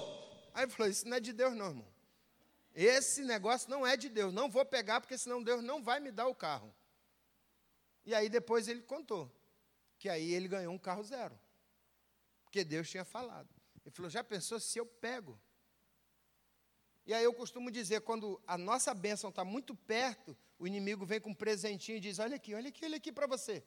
Aí 0.52 0.64
ele 0.64 0.72
falou: 0.72 0.90
Isso 0.90 1.06
não 1.06 1.16
é 1.16 1.20
de 1.20 1.32
Deus, 1.32 1.54
não, 1.54 1.68
irmão. 1.68 1.88
Esse 2.74 3.22
negócio 3.22 3.70
não 3.70 3.86
é 3.86 3.96
de 3.96 4.08
Deus. 4.08 4.32
Não 4.32 4.50
vou 4.50 4.64
pegar, 4.64 5.00
porque 5.00 5.16
senão 5.16 5.40
Deus 5.40 5.62
não 5.62 5.80
vai 5.80 6.00
me 6.00 6.10
dar 6.10 6.26
o 6.26 6.34
carro. 6.34 6.74
E 8.04 8.12
aí 8.12 8.28
depois 8.28 8.66
ele 8.66 8.82
contou 8.82 9.30
que 10.00 10.08
aí 10.08 10.32
ele 10.32 10.48
ganhou 10.48 10.72
um 10.72 10.78
carro 10.78 11.04
zero. 11.04 11.38
Porque 12.42 12.64
Deus 12.64 12.88
tinha 12.88 13.04
falado. 13.04 13.48
Ele 13.84 13.94
falou: 13.94 14.10
já 14.10 14.24
pensou 14.24 14.58
se 14.58 14.78
eu 14.78 14.86
pego? 14.86 15.38
E 17.04 17.12
aí 17.12 17.22
eu 17.22 17.34
costumo 17.34 17.70
dizer, 17.70 18.00
quando 18.00 18.40
a 18.46 18.56
nossa 18.56 18.94
bênção 18.94 19.28
está 19.28 19.44
muito 19.44 19.74
perto, 19.74 20.36
o 20.58 20.66
inimigo 20.66 21.04
vem 21.04 21.20
com 21.20 21.30
um 21.30 21.34
presentinho 21.34 21.98
e 21.98 22.00
diz: 22.00 22.18
olha 22.18 22.36
aqui, 22.36 22.54
olha 22.54 22.70
aqui, 22.70 22.84
olha 22.84 22.96
aqui 22.96 23.12
para 23.12 23.26
você. 23.26 23.62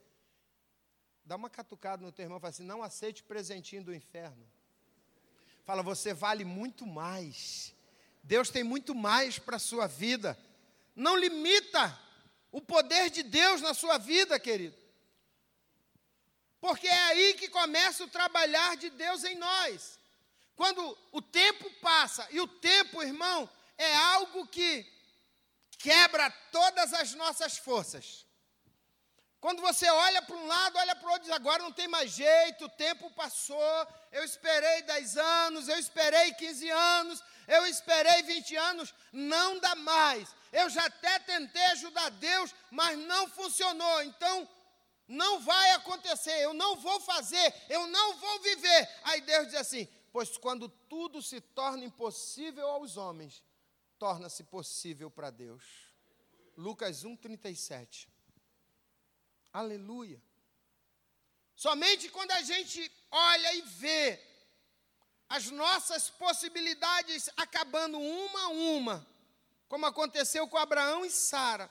Dá 1.24 1.36
uma 1.36 1.52
catucada 1.52 2.04
no 2.04 2.12
teu 2.12 2.24
irmão 2.24 2.40
e 2.40 2.42
fala 2.42 2.50
assim: 2.50 2.64
não 2.64 2.82
aceite 2.82 3.24
presentinho 3.24 3.84
do 3.84 3.94
inferno. 3.94 4.50
Fala, 5.64 5.84
você 5.84 6.16
vale 6.16 6.44
muito 6.44 6.86
mais. 6.86 7.76
Deus 8.24 8.50
tem 8.50 8.64
muito 8.64 8.96
mais 8.96 9.38
para 9.38 9.58
a 9.58 9.60
sua 9.60 9.86
vida. 9.86 10.38
Não 10.96 11.16
limita 11.16 11.98
o 12.52 12.60
poder 12.60 13.12
de 13.12 13.22
Deus 13.22 13.62
na 13.62 13.76
sua 13.76 14.00
vida, 14.00 14.40
querido. 14.40 14.83
Porque 16.64 16.88
é 16.88 17.04
aí 17.08 17.34
que 17.34 17.50
começa 17.50 18.06
o 18.06 18.08
trabalhar 18.08 18.78
de 18.78 18.90
Deus 18.90 19.26
em 19.26 19.36
nós. 19.36 20.00
Quando 20.56 20.98
o 21.12 21.22
tempo 21.22 21.70
passa, 21.82 22.26
e 22.32 22.40
o 22.40 22.48
tempo, 22.48 23.04
irmão, 23.04 23.50
é 23.78 23.94
algo 23.98 24.48
que 24.48 24.90
quebra 25.78 26.32
todas 26.54 26.94
as 26.94 27.14
nossas 27.16 27.58
forças. 27.58 28.26
Quando 29.42 29.62
você 29.62 29.90
olha 29.90 30.22
para 30.22 30.38
um 30.38 30.48
lado, 30.48 30.78
olha 30.78 30.96
para 30.96 31.06
o 31.06 31.12
outro, 31.12 31.24
diz, 31.24 31.36
agora 31.36 31.62
não 31.62 31.74
tem 31.74 31.90
mais 31.90 32.12
jeito, 32.12 32.64
o 32.64 32.70
tempo 32.70 33.12
passou, 33.12 33.88
eu 34.10 34.24
esperei 34.24 34.84
10 34.84 35.18
anos, 35.18 35.68
eu 35.68 35.78
esperei 35.78 36.34
15 36.34 36.70
anos, 36.70 37.22
eu 37.46 37.66
esperei 37.66 38.24
20 38.24 38.56
anos, 38.56 38.94
não 39.12 39.60
dá 39.60 39.76
mais. 39.76 40.34
Eu 40.54 40.70
já 40.70 40.86
até 40.86 41.20
tentei 41.20 41.66
ajudar 41.72 42.10
Deus, 42.12 42.56
mas 42.72 42.98
não 43.00 43.28
funcionou. 43.28 44.02
Então, 44.04 44.48
não 45.08 45.40
vai 45.42 45.72
acontecer, 45.72 46.42
eu 46.42 46.54
não 46.54 46.76
vou 46.76 47.00
fazer, 47.00 47.54
eu 47.70 47.88
não 47.88 48.18
vou 48.18 48.40
viver. 48.42 48.90
Aí 49.04 49.22
Deus 49.22 49.48
diz 49.48 49.56
assim: 49.56 49.88
Pois 50.12 50.38
quando 50.38 50.70
tudo 50.70 51.22
se 51.22 51.42
torna 51.42 51.84
impossível 51.86 52.68
aos 52.70 52.98
homens, 52.98 53.44
torna-se 53.98 54.44
possível 54.44 55.10
para 55.10 55.30
Deus. 55.30 55.64
Lucas 56.56 57.04
1,37. 57.04 58.08
Aleluia. 59.52 60.22
Somente 61.56 62.10
quando 62.10 62.32
a 62.32 62.42
gente 62.42 62.92
olha 63.12 63.56
e 63.56 63.62
vê 63.62 64.22
as 65.30 65.50
nossas 65.50 66.10
possibilidades 66.10 67.30
acabando 67.38 68.00
uma 68.00 68.42
a 68.42 68.50
uma, 68.50 69.08
como 69.68 69.86
aconteceu 69.86 70.48
com 70.48 70.58
Abraão 70.58 71.06
e 71.06 71.10
Sara, 71.10 71.70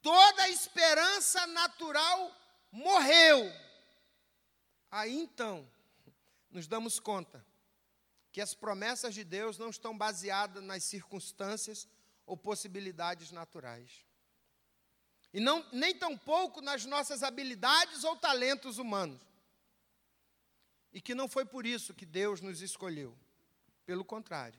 toda 0.00 0.42
a 0.42 0.48
esperança 0.48 1.46
natural 1.48 2.32
morreu. 2.70 3.52
Aí 4.90 5.14
então, 5.14 5.68
nos 6.50 6.66
damos 6.66 6.98
conta 6.98 7.44
que 8.32 8.40
as 8.40 8.54
promessas 8.54 9.14
de 9.14 9.24
Deus 9.24 9.58
não 9.58 9.70
estão 9.70 9.96
baseadas 9.96 10.62
nas 10.62 10.84
circunstâncias 10.84 11.88
ou 12.24 12.36
possibilidades 12.36 13.30
naturais. 13.32 14.04
E 15.32 15.40
não, 15.40 15.64
nem 15.72 15.94
tampouco 15.94 16.60
nas 16.60 16.84
nossas 16.84 17.22
habilidades 17.22 18.04
ou 18.04 18.16
talentos 18.16 18.78
humanos. 18.78 19.20
E 20.92 21.00
que 21.00 21.14
não 21.14 21.28
foi 21.28 21.44
por 21.44 21.66
isso 21.66 21.94
que 21.94 22.06
Deus 22.06 22.40
nos 22.40 22.62
escolheu. 22.62 23.16
Pelo 23.84 24.04
contrário. 24.04 24.58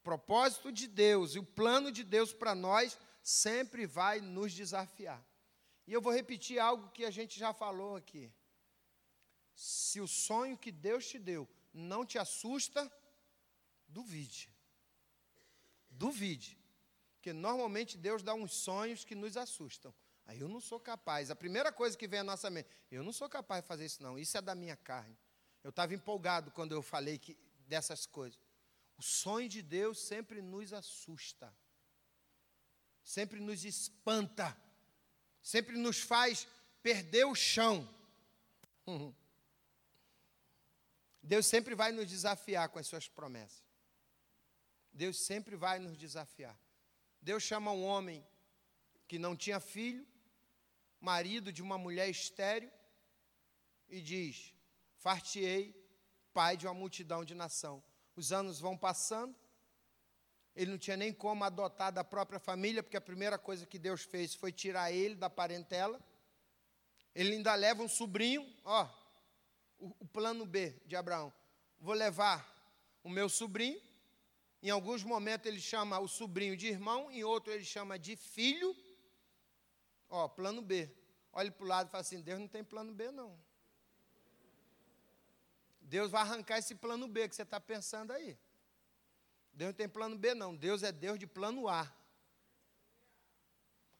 O 0.00 0.02
propósito 0.02 0.72
de 0.72 0.88
Deus 0.88 1.34
e 1.34 1.38
o 1.38 1.44
plano 1.44 1.92
de 1.92 2.02
Deus 2.02 2.32
para 2.32 2.54
nós 2.54 2.98
sempre 3.22 3.86
vai 3.86 4.20
nos 4.20 4.52
desafiar. 4.52 5.24
E 5.90 5.92
eu 5.92 6.00
vou 6.00 6.12
repetir 6.12 6.56
algo 6.60 6.88
que 6.90 7.04
a 7.04 7.10
gente 7.10 7.36
já 7.36 7.52
falou 7.52 7.96
aqui. 7.96 8.32
Se 9.52 10.00
o 10.00 10.06
sonho 10.06 10.56
que 10.56 10.70
Deus 10.70 11.04
te 11.04 11.18
deu 11.18 11.48
não 11.74 12.06
te 12.06 12.16
assusta, 12.16 12.88
duvide. 13.88 14.54
Duvide. 15.90 16.56
Porque 17.14 17.32
normalmente 17.32 17.98
Deus 17.98 18.22
dá 18.22 18.32
uns 18.34 18.52
sonhos 18.52 19.04
que 19.04 19.16
nos 19.16 19.36
assustam. 19.36 19.92
Aí 20.26 20.38
eu 20.38 20.48
não 20.48 20.60
sou 20.60 20.78
capaz. 20.78 21.28
A 21.28 21.34
primeira 21.34 21.72
coisa 21.72 21.98
que 21.98 22.06
vem 22.06 22.20
à 22.20 22.24
nossa 22.24 22.48
mente, 22.48 22.68
eu 22.88 23.02
não 23.02 23.12
sou 23.12 23.28
capaz 23.28 23.64
de 23.64 23.66
fazer 23.66 23.86
isso, 23.86 24.00
não. 24.00 24.16
Isso 24.16 24.38
é 24.38 24.40
da 24.40 24.54
minha 24.54 24.76
carne. 24.76 25.18
Eu 25.64 25.70
estava 25.70 25.92
empolgado 25.92 26.52
quando 26.52 26.70
eu 26.70 26.82
falei 26.82 27.18
que, 27.18 27.36
dessas 27.66 28.06
coisas. 28.06 28.38
O 28.96 29.02
sonho 29.02 29.48
de 29.48 29.60
Deus 29.60 29.98
sempre 29.98 30.40
nos 30.40 30.72
assusta, 30.72 31.52
sempre 33.02 33.40
nos 33.40 33.64
espanta, 33.64 34.56
sempre 35.42 35.76
nos 35.76 36.00
faz 36.00 36.46
perder 36.82 37.24
o 37.24 37.34
chão. 37.34 37.88
Deus 41.22 41.46
sempre 41.46 41.74
vai 41.74 41.92
nos 41.92 42.08
desafiar 42.08 42.68
com 42.68 42.78
as 42.78 42.86
suas 42.86 43.08
promessas. 43.08 43.64
Deus 44.92 45.18
sempre 45.20 45.54
vai 45.56 45.78
nos 45.78 45.96
desafiar. 45.96 46.58
Deus 47.20 47.42
chama 47.42 47.72
um 47.72 47.84
homem 47.84 48.26
que 49.06 49.18
não 49.18 49.36
tinha 49.36 49.60
filho, 49.60 50.06
marido 50.98 51.52
de 51.52 51.62
uma 51.62 51.76
mulher 51.76 52.08
estéril, 52.08 52.70
e 53.88 54.00
diz: 54.00 54.54
Fartiei, 54.96 55.74
pai 56.32 56.56
de 56.56 56.66
uma 56.66 56.74
multidão 56.74 57.24
de 57.24 57.34
nação. 57.34 57.82
Os 58.16 58.32
anos 58.32 58.58
vão 58.58 58.76
passando, 58.76 59.36
ele 60.54 60.72
não 60.72 60.78
tinha 60.78 60.96
nem 60.96 61.12
como 61.12 61.44
adotar 61.44 61.92
da 61.92 62.02
própria 62.02 62.38
família, 62.38 62.82
porque 62.82 62.96
a 62.96 63.00
primeira 63.00 63.38
coisa 63.38 63.66
que 63.66 63.78
Deus 63.78 64.02
fez 64.02 64.34
foi 64.34 64.52
tirar 64.52 64.92
ele 64.92 65.14
da 65.14 65.30
parentela. 65.30 66.00
Ele 67.14 67.34
ainda 67.34 67.54
leva 67.54 67.82
um 67.82 67.88
sobrinho, 67.88 68.46
ó, 68.64 68.88
o, 69.78 69.94
o 70.00 70.06
plano 70.06 70.44
B 70.44 70.74
de 70.86 70.96
Abraão. 70.96 71.32
Vou 71.78 71.94
levar 71.94 72.46
o 73.02 73.08
meu 73.08 73.28
sobrinho. 73.28 73.80
Em 74.62 74.70
alguns 74.70 75.02
momentos 75.02 75.46
ele 75.46 75.60
chama 75.60 75.98
o 75.98 76.06
sobrinho 76.06 76.56
de 76.56 76.66
irmão, 76.66 77.10
em 77.10 77.24
outro 77.24 77.52
ele 77.52 77.64
chama 77.64 77.98
de 77.98 78.16
filho. 78.16 78.76
Ó, 80.08 80.28
plano 80.28 80.60
B. 80.60 80.90
Olhe 81.32 81.50
para 81.50 81.64
o 81.64 81.68
lado 81.68 81.86
e 81.88 81.90
fala 81.90 82.02
assim: 82.02 82.20
Deus 82.20 82.38
não 82.38 82.48
tem 82.48 82.62
plano 82.62 82.92
B, 82.92 83.10
não. 83.10 83.38
Deus 85.80 86.10
vai 86.10 86.22
arrancar 86.22 86.58
esse 86.58 86.74
plano 86.74 87.08
B 87.08 87.28
que 87.28 87.34
você 87.34 87.42
está 87.42 87.58
pensando 87.58 88.12
aí. 88.12 88.38
Deus 89.52 89.68
não 89.68 89.74
tem 89.74 89.88
plano 89.88 90.16
B, 90.16 90.34
não. 90.34 90.54
Deus 90.54 90.82
é 90.82 90.92
Deus 90.92 91.18
de 91.18 91.26
plano 91.26 91.68
A. 91.68 91.90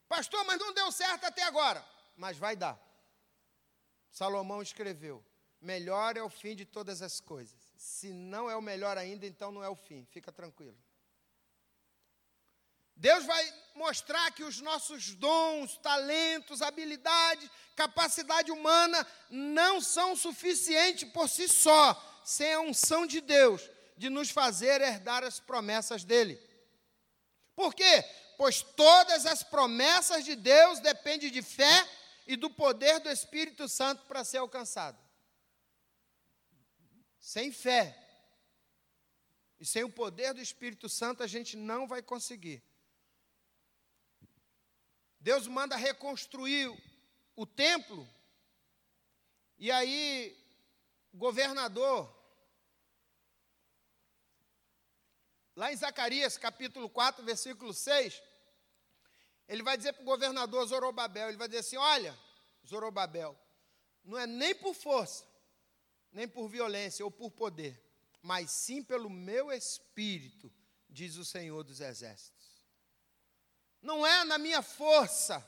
Pastor, 0.07 0.43
mas 0.45 0.59
não 0.59 0.73
deu 0.73 0.91
certo 0.91 1.25
até 1.25 1.43
agora. 1.43 1.85
Mas 2.15 2.37
vai 2.37 2.55
dar. 2.55 2.79
Salomão 4.09 4.61
escreveu: 4.61 5.23
Melhor 5.59 6.17
é 6.17 6.23
o 6.23 6.29
fim 6.29 6.55
de 6.55 6.65
todas 6.65 7.01
as 7.01 7.19
coisas. 7.19 7.59
Se 7.77 8.11
não 8.11 8.49
é 8.49 8.55
o 8.55 8.61
melhor 8.61 8.97
ainda, 8.97 9.25
então 9.25 9.51
não 9.51 9.63
é 9.63 9.69
o 9.69 9.75
fim. 9.75 10.05
Fica 10.05 10.31
tranquilo. 10.31 10.77
Deus 12.95 13.25
vai 13.25 13.53
mostrar 13.73 14.31
que 14.31 14.43
os 14.43 14.61
nossos 14.61 15.15
dons, 15.15 15.77
talentos, 15.77 16.61
habilidades, 16.61 17.49
capacidade 17.75 18.51
humana 18.51 19.07
não 19.29 19.81
são 19.81 20.15
suficientes 20.15 21.09
por 21.09 21.27
si 21.27 21.47
só, 21.47 22.21
sem 22.23 22.53
a 22.53 22.59
unção 22.59 23.07
de 23.07 23.19
Deus 23.21 23.67
de 24.01 24.09
nos 24.09 24.31
fazer 24.31 24.81
herdar 24.81 25.23
as 25.23 25.39
promessas 25.39 26.03
dele. 26.03 26.41
Por 27.55 27.71
quê? 27.75 28.03
Pois 28.35 28.63
todas 28.63 29.27
as 29.27 29.43
promessas 29.43 30.25
de 30.25 30.35
Deus 30.35 30.79
dependem 30.79 31.29
de 31.29 31.43
fé 31.43 31.87
e 32.25 32.35
do 32.35 32.49
poder 32.49 32.99
do 32.99 33.11
Espírito 33.11 33.69
Santo 33.69 34.03
para 34.05 34.23
ser 34.23 34.39
alcançado. 34.39 34.97
Sem 37.19 37.51
fé 37.51 37.95
e 39.59 39.67
sem 39.67 39.83
o 39.83 39.89
poder 39.91 40.33
do 40.33 40.41
Espírito 40.41 40.89
Santo, 40.89 41.21
a 41.21 41.27
gente 41.27 41.55
não 41.55 41.87
vai 41.87 42.01
conseguir. 42.01 42.63
Deus 45.19 45.45
manda 45.45 45.75
reconstruir 45.75 46.75
o 47.35 47.45
templo, 47.45 48.09
e 49.59 49.69
aí 49.69 50.35
governador, 51.13 52.20
lá 55.55 55.71
em 55.71 55.75
Zacarias 55.75 56.37
capítulo 56.37 56.89
4, 56.89 57.23
versículo 57.23 57.73
6, 57.73 58.21
ele 59.47 59.63
vai 59.63 59.77
dizer 59.77 59.93
para 59.93 60.03
o 60.03 60.05
governador 60.05 60.65
Zorobabel, 60.65 61.27
ele 61.27 61.37
vai 61.37 61.47
dizer 61.47 61.59
assim, 61.59 61.77
olha, 61.77 62.17
Zorobabel, 62.65 63.37
não 64.03 64.17
é 64.17 64.25
nem 64.25 64.55
por 64.55 64.73
força, 64.73 65.25
nem 66.11 66.27
por 66.27 66.47
violência 66.47 67.03
ou 67.03 67.11
por 67.11 67.31
poder, 67.31 67.81
mas 68.21 68.51
sim 68.51 68.83
pelo 68.83 69.09
meu 69.09 69.51
espírito, 69.51 70.51
diz 70.89 71.17
o 71.17 71.25
Senhor 71.25 71.63
dos 71.63 71.81
Exércitos. 71.81 72.41
Não 73.81 74.05
é 74.05 74.23
na 74.23 74.37
minha 74.37 74.61
força, 74.61 75.45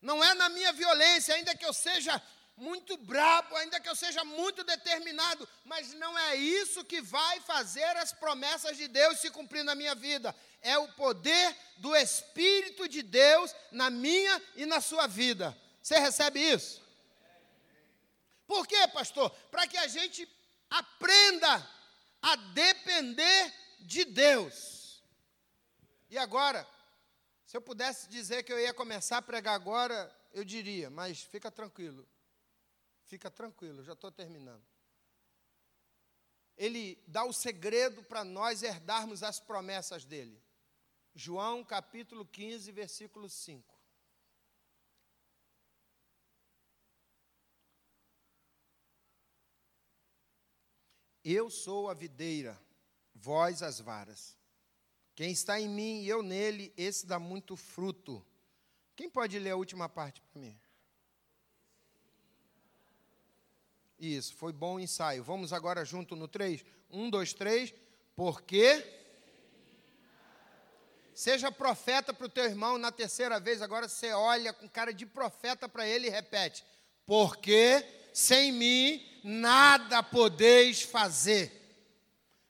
não 0.00 0.22
é 0.22 0.34
na 0.34 0.48
minha 0.48 0.72
violência, 0.72 1.34
ainda 1.34 1.54
que 1.54 1.64
eu 1.64 1.72
seja 1.72 2.22
muito 2.60 2.96
brabo, 2.98 3.56
ainda 3.56 3.80
que 3.80 3.88
eu 3.88 3.96
seja 3.96 4.22
muito 4.22 4.62
determinado, 4.62 5.48
mas 5.64 5.94
não 5.94 6.16
é 6.18 6.36
isso 6.36 6.84
que 6.84 7.00
vai 7.00 7.40
fazer 7.40 7.96
as 7.96 8.12
promessas 8.12 8.76
de 8.76 8.86
Deus 8.86 9.18
se 9.18 9.30
cumprir 9.30 9.64
na 9.64 9.74
minha 9.74 9.94
vida. 9.94 10.36
É 10.60 10.76
o 10.76 10.86
poder 10.92 11.56
do 11.78 11.96
Espírito 11.96 12.86
de 12.86 13.02
Deus 13.02 13.54
na 13.72 13.88
minha 13.88 14.42
e 14.54 14.66
na 14.66 14.80
sua 14.80 15.06
vida. 15.06 15.56
Você 15.82 15.98
recebe 15.98 16.38
isso? 16.38 16.82
Por 18.46 18.66
quê, 18.66 18.86
pastor? 18.88 19.30
Para 19.50 19.66
que 19.66 19.78
a 19.78 19.86
gente 19.86 20.28
aprenda 20.68 21.66
a 22.20 22.36
depender 22.36 23.54
de 23.80 24.04
Deus. 24.04 25.02
E 26.10 26.18
agora, 26.18 26.68
se 27.46 27.56
eu 27.56 27.62
pudesse 27.62 28.08
dizer 28.08 28.42
que 28.42 28.52
eu 28.52 28.60
ia 28.60 28.74
começar 28.74 29.18
a 29.18 29.22
pregar 29.22 29.54
agora, 29.54 30.14
eu 30.34 30.44
diria, 30.44 30.90
mas 30.90 31.22
fica 31.22 31.50
tranquilo. 31.50 32.06
Fica 33.10 33.28
tranquilo, 33.28 33.82
já 33.82 33.94
estou 33.94 34.12
terminando. 34.12 34.64
Ele 36.56 36.96
dá 37.08 37.24
o 37.24 37.32
segredo 37.32 38.04
para 38.04 38.22
nós 38.22 38.62
herdarmos 38.62 39.24
as 39.24 39.40
promessas 39.40 40.04
dele. 40.04 40.40
João 41.12 41.64
capítulo 41.64 42.24
15, 42.24 42.70
versículo 42.70 43.28
5. 43.28 43.76
Eu 51.24 51.50
sou 51.50 51.90
a 51.90 51.94
videira, 51.94 52.56
vós 53.12 53.60
as 53.60 53.80
varas. 53.80 54.38
Quem 55.16 55.32
está 55.32 55.60
em 55.60 55.68
mim 55.68 56.02
e 56.02 56.08
eu 56.08 56.22
nele, 56.22 56.72
esse 56.76 57.04
dá 57.04 57.18
muito 57.18 57.56
fruto. 57.56 58.24
Quem 58.94 59.10
pode 59.10 59.36
ler 59.36 59.50
a 59.50 59.56
última 59.56 59.88
parte 59.88 60.20
para 60.20 60.40
mim? 60.40 60.56
Isso, 64.00 64.34
foi 64.34 64.50
bom 64.50 64.76
o 64.76 64.80
ensaio. 64.80 65.22
Vamos 65.22 65.52
agora 65.52 65.84
junto 65.84 66.16
no 66.16 66.26
3. 66.26 66.64
1, 66.90 67.10
2, 67.10 67.34
3. 67.34 67.74
Porque. 68.16 68.96
Seja 71.14 71.52
profeta 71.52 72.14
para 72.14 72.24
o 72.24 72.30
teu 72.30 72.44
irmão 72.44 72.78
na 72.78 72.90
terceira 72.90 73.38
vez. 73.38 73.60
Agora 73.60 73.86
você 73.86 74.10
olha 74.12 74.54
com 74.54 74.66
cara 74.66 74.94
de 74.94 75.04
profeta 75.04 75.68
para 75.68 75.86
ele 75.86 76.06
e 76.06 76.10
repete: 76.10 76.64
Porque 77.04 77.84
sem 78.14 78.52
mim 78.52 79.20
nada 79.22 80.02
podeis 80.02 80.80
fazer. 80.80 81.58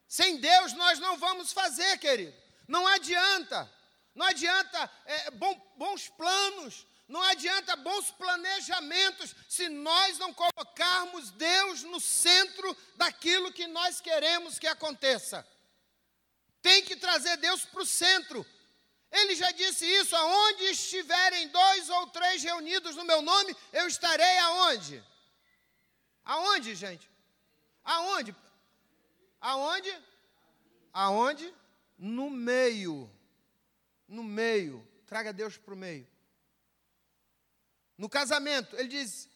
Sem 0.07 0.37
Deus 0.37 0.71
nós 0.73 0.99
não 0.99 1.17
vamos 1.17 1.51
fazer, 1.51 1.97
querido. 1.97 2.33
Não 2.65 2.87
adianta. 2.87 3.69
Não 4.15 4.25
adianta 4.25 4.89
é, 5.05 5.31
bom, 5.31 5.73
bons 5.77 6.07
planos, 6.07 6.87
não 7.11 7.21
adianta 7.23 7.75
bons 7.75 8.09
planejamentos 8.11 9.35
se 9.49 9.67
nós 9.67 10.17
não 10.17 10.33
colocarmos 10.33 11.29
Deus 11.31 11.83
no 11.83 11.99
centro 11.99 12.75
daquilo 12.95 13.51
que 13.51 13.67
nós 13.67 13.99
queremos 13.99 14.57
que 14.57 14.65
aconteça. 14.65 15.45
Tem 16.61 16.81
que 16.85 16.95
trazer 16.95 17.35
Deus 17.35 17.65
para 17.65 17.81
o 17.81 17.85
centro. 17.85 18.45
Ele 19.11 19.35
já 19.35 19.51
disse 19.51 19.85
isso: 19.85 20.15
aonde 20.15 20.63
estiverem 20.63 21.49
dois 21.49 21.89
ou 21.89 22.07
três 22.07 22.41
reunidos 22.43 22.95
no 22.95 23.03
meu 23.03 23.21
nome, 23.21 23.53
eu 23.73 23.87
estarei 23.87 24.37
aonde? 24.37 25.03
Aonde, 26.23 26.75
gente? 26.75 27.09
Aonde? 27.83 28.33
Aonde? 29.41 30.03
Aonde? 30.93 31.53
No 31.97 32.29
meio. 32.29 33.11
No 34.07 34.23
meio. 34.23 34.87
Traga 35.05 35.33
Deus 35.33 35.57
para 35.57 35.73
o 35.73 35.77
meio. 35.77 36.07
No 38.01 38.09
casamento, 38.09 38.75
ele 38.77 38.87
diz: 38.87 39.29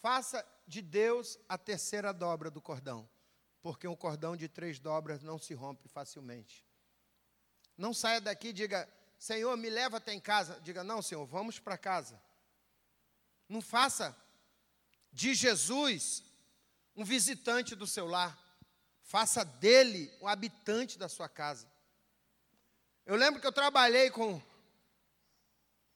faça 0.00 0.46
de 0.68 0.80
Deus 0.80 1.36
a 1.48 1.58
terceira 1.58 2.12
dobra 2.12 2.48
do 2.48 2.62
cordão, 2.62 3.10
porque 3.60 3.88
um 3.88 3.96
cordão 3.96 4.36
de 4.36 4.48
três 4.48 4.78
dobras 4.78 5.20
não 5.20 5.36
se 5.36 5.52
rompe 5.52 5.88
facilmente. 5.88 6.64
Não 7.76 7.92
saia 7.92 8.20
daqui 8.20 8.50
e 8.50 8.52
diga: 8.52 8.88
Senhor, 9.18 9.56
me 9.56 9.68
leva 9.68 9.96
até 9.96 10.14
em 10.14 10.20
casa. 10.20 10.60
Diga: 10.60 10.84
Não, 10.84 11.02
Senhor, 11.02 11.26
vamos 11.26 11.58
para 11.58 11.76
casa. 11.76 12.22
Não 13.48 13.60
faça 13.60 14.16
de 15.12 15.34
Jesus 15.34 16.22
um 16.94 17.04
visitante 17.04 17.74
do 17.74 17.84
seu 17.84 18.06
lar. 18.06 18.38
Faça 19.02 19.44
dele 19.44 20.08
um 20.20 20.28
habitante 20.28 20.96
da 20.96 21.08
sua 21.08 21.28
casa. 21.28 21.68
Eu 23.04 23.16
lembro 23.16 23.40
que 23.40 23.46
eu 23.48 23.52
trabalhei 23.52 24.08
com 24.08 24.40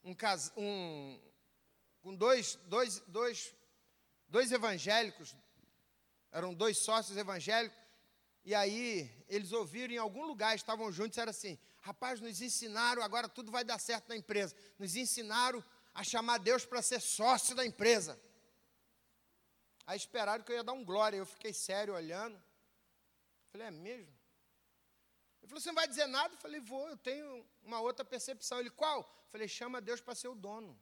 um, 0.02 0.16
um 0.56 1.31
com 2.02 2.14
dois, 2.14 2.56
dois, 2.66 3.00
dois, 3.06 3.54
dois 4.28 4.52
evangélicos, 4.52 5.34
eram 6.30 6.52
dois 6.52 6.78
sócios 6.78 7.16
evangélicos, 7.16 7.78
e 8.44 8.54
aí 8.54 9.10
eles 9.28 9.52
ouviram 9.52 9.94
em 9.94 9.98
algum 9.98 10.26
lugar, 10.26 10.54
estavam 10.54 10.90
juntos, 10.90 11.08
e 11.08 11.10
disseram 11.10 11.30
assim: 11.30 11.58
rapaz, 11.80 12.20
nos 12.20 12.40
ensinaram, 12.40 13.02
agora 13.02 13.28
tudo 13.28 13.52
vai 13.52 13.64
dar 13.64 13.78
certo 13.78 14.08
na 14.08 14.16
empresa. 14.16 14.54
Nos 14.78 14.96
ensinaram 14.96 15.62
a 15.94 16.02
chamar 16.02 16.38
Deus 16.38 16.64
para 16.64 16.82
ser 16.82 17.00
sócio 17.00 17.54
da 17.54 17.64
empresa. 17.64 18.18
Aí 19.86 19.96
esperaram 19.96 20.42
que 20.42 20.52
eu 20.52 20.56
ia 20.56 20.64
dar 20.64 20.72
um 20.72 20.84
glória. 20.84 21.16
Eu 21.16 21.26
fiquei 21.26 21.52
sério 21.52 21.94
olhando. 21.94 22.40
Falei, 23.50 23.66
é 23.66 23.70
mesmo? 23.70 24.12
Ele 25.40 25.48
falou, 25.48 25.60
você 25.60 25.68
não 25.68 25.74
vai 25.74 25.88
dizer 25.88 26.06
nada? 26.06 26.34
Eu 26.34 26.38
falei, 26.38 26.60
vou, 26.60 26.88
eu 26.88 26.96
tenho 26.96 27.44
uma 27.62 27.80
outra 27.80 28.04
percepção. 28.04 28.60
Ele, 28.60 28.70
qual? 28.70 29.00
Eu 29.00 29.30
falei, 29.30 29.48
chama 29.48 29.80
Deus 29.80 30.00
para 30.00 30.14
ser 30.14 30.28
o 30.28 30.34
dono. 30.34 30.78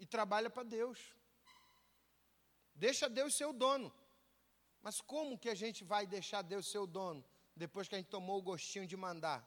E 0.00 0.06
trabalha 0.06 0.50
para 0.50 0.62
Deus. 0.78 0.98
Deixa 2.74 3.08
Deus 3.08 3.34
ser 3.34 3.44
o 3.44 3.52
dono. 3.52 3.92
Mas 4.82 5.00
como 5.00 5.38
que 5.38 5.50
a 5.50 5.54
gente 5.54 5.84
vai 5.84 6.06
deixar 6.06 6.42
Deus 6.42 6.66
ser 6.66 6.78
o 6.78 6.86
dono 6.86 7.22
depois 7.54 7.86
que 7.86 7.94
a 7.94 7.98
gente 7.98 8.08
tomou 8.08 8.38
o 8.38 8.42
gostinho 8.42 8.86
de 8.86 8.96
mandar? 8.96 9.46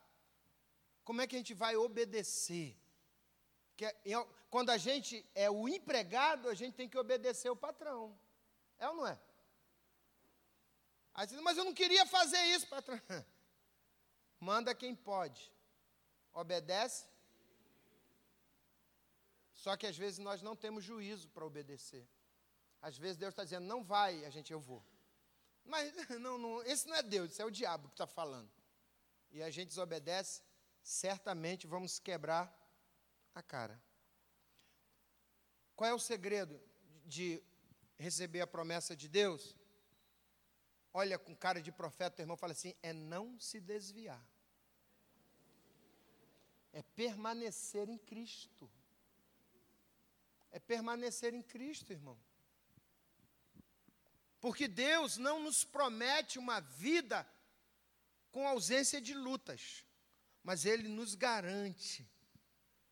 Como 1.03 1.21
é 1.21 1.27
que 1.27 1.35
a 1.35 1.39
gente 1.39 1.55
vai 1.55 1.75
obedecer? 1.75 2.77
É, 3.81 3.91
quando 4.49 4.69
a 4.69 4.77
gente 4.77 5.25
é 5.33 5.49
o 5.49 5.67
empregado, 5.67 6.47
a 6.47 6.53
gente 6.53 6.75
tem 6.75 6.87
que 6.87 6.97
obedecer 6.97 7.49
o 7.49 7.55
patrão. 7.55 8.17
É 8.77 8.87
ou 8.87 8.95
não 8.95 9.07
é? 9.07 9.19
Aí 11.15 11.27
você 11.27 11.35
diz, 11.35 11.43
mas 11.43 11.57
eu 11.57 11.65
não 11.65 11.73
queria 11.73 12.05
fazer 12.05 12.41
isso, 12.55 12.67
patrão. 12.67 13.01
Manda 14.39 14.75
quem 14.75 14.95
pode. 14.95 15.51
Obedece. 16.33 17.05
Só 19.63 19.77
que 19.77 19.87
às 19.87 19.97
vezes 19.97 20.19
nós 20.19 20.41
não 20.41 20.57
temos 20.57 20.83
juízo 20.83 21.29
para 21.29 21.45
obedecer. 21.45 22.05
Às 22.81 22.97
vezes 22.97 23.15
Deus 23.15 23.31
está 23.31 23.45
dizendo, 23.45 23.65
não 23.65 23.81
vai, 23.81 24.25
a 24.25 24.29
gente, 24.29 24.51
eu 24.51 24.59
vou. 24.59 24.83
Mas 25.63 25.93
não, 26.19 26.37
não, 26.37 26.61
esse 26.63 26.85
não 26.85 26.97
é 26.97 27.01
Deus, 27.01 27.31
esse 27.31 27.41
é 27.41 27.45
o 27.45 27.49
diabo 27.49 27.87
que 27.87 27.93
está 27.93 28.05
falando. 28.05 28.51
E 29.31 29.41
a 29.41 29.49
gente 29.49 29.69
desobedece, 29.69 30.43
certamente 30.81 31.65
vamos 31.65 31.97
quebrar 31.97 32.45
a 33.33 33.41
cara. 33.41 33.81
Qual 35.77 35.89
é 35.89 35.93
o 35.93 35.99
segredo 36.11 36.61
de 37.05 37.41
receber 37.97 38.41
a 38.41 38.47
promessa 38.47 38.97
de 38.97 39.07
Deus? 39.07 39.55
Olha 40.93 41.17
com 41.17 41.33
cara 41.33 41.61
de 41.61 41.71
profeta, 41.71 42.21
o 42.21 42.23
irmão 42.23 42.35
fala 42.35 42.51
assim: 42.51 42.75
é 42.83 42.91
não 42.91 43.39
se 43.39 43.61
desviar. 43.61 44.27
é 46.73 46.83
permanecer 46.83 47.87
em 47.87 47.97
Cristo. 47.97 48.69
É 50.53 50.59
permanecer 50.59 51.33
em 51.33 51.41
Cristo, 51.41 51.91
irmão. 51.91 52.17
Porque 54.39 54.67
Deus 54.67 55.17
não 55.17 55.41
nos 55.43 55.65
promete 55.65 56.39
uma 56.39 56.61
vida 56.61 57.27
com 58.31 58.47
ausência 58.47 59.01
de 59.01 59.13
lutas, 59.13 59.85
mas 60.41 60.63
Ele 60.63 60.87
nos 60.87 61.15
garante 61.15 62.09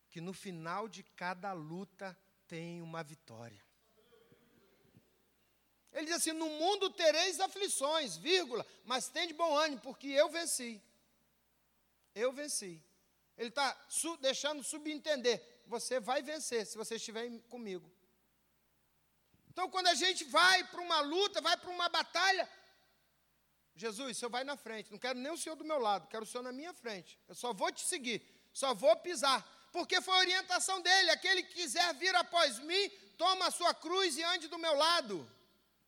que 0.10 0.20
no 0.20 0.34
final 0.34 0.90
de 0.90 1.04
cada 1.04 1.54
luta 1.54 2.18
tem 2.48 2.82
uma 2.82 3.02
vitória. 3.02 3.64
Ele 5.94 6.06
diz 6.06 6.16
assim: 6.16 6.34
No 6.34 6.50
mundo 6.50 6.90
tereis 6.90 7.40
aflições, 7.40 8.18
vírgula, 8.18 8.66
mas 8.84 9.08
tem 9.08 9.28
de 9.28 9.34
bom 9.34 9.58
ânimo, 9.58 9.82
porque 9.82 10.08
eu 10.08 10.30
venci. 10.30 10.82
Eu 12.14 12.32
venci. 12.32 12.84
Ele 13.38 13.50
está 13.50 13.86
su 13.90 14.18
deixando 14.18 14.64
subentender: 14.64 15.61
você 15.66 16.00
vai 16.00 16.22
vencer 16.22 16.66
se 16.66 16.78
você 16.78 16.96
estiver 16.96 17.30
comigo. 17.50 17.90
Então, 19.50 19.70
quando 19.70 19.88
a 19.88 19.94
gente 19.94 20.24
vai 20.26 20.64
para 20.66 20.82
uma 20.82 21.02
luta, 21.02 21.42
vai 21.42 21.58
para 21.58 21.70
uma 21.70 21.90
batalha, 21.90 22.50
Jesus, 23.76 24.16
o 24.16 24.20
senhor 24.20 24.30
vai 24.30 24.44
na 24.44 24.56
frente. 24.56 24.92
Não 24.92 25.00
quero 25.00 25.18
nem 25.18 25.32
o 25.32 25.38
senhor 25.38 25.56
do 25.56 25.64
meu 25.64 25.80
lado, 25.80 26.08
quero 26.08 26.24
o 26.24 26.28
senhor 26.28 26.44
na 26.44 26.52
minha 26.52 26.74
frente. 26.74 27.20
Eu 27.28 27.36
só 27.36 27.54
vou 27.54 27.72
te 27.72 27.82
seguir, 27.82 28.22
só 28.54 28.74
vou 28.74 28.96
pisar. 28.98 29.46
Porque 29.72 30.02
foi 30.02 30.14
a 30.14 30.20
orientação 30.20 30.82
dele: 30.82 31.10
aquele 31.12 31.44
que 31.44 31.54
quiser 31.54 31.94
vir 31.96 32.16
após 32.16 32.60
mim, 32.60 32.90
toma 33.18 33.48
a 33.48 33.52
sua 33.52 33.74
cruz 33.74 34.18
e 34.18 34.24
ande 34.24 34.48
do 34.48 34.58
meu 34.58 34.76
lado. 34.76 35.30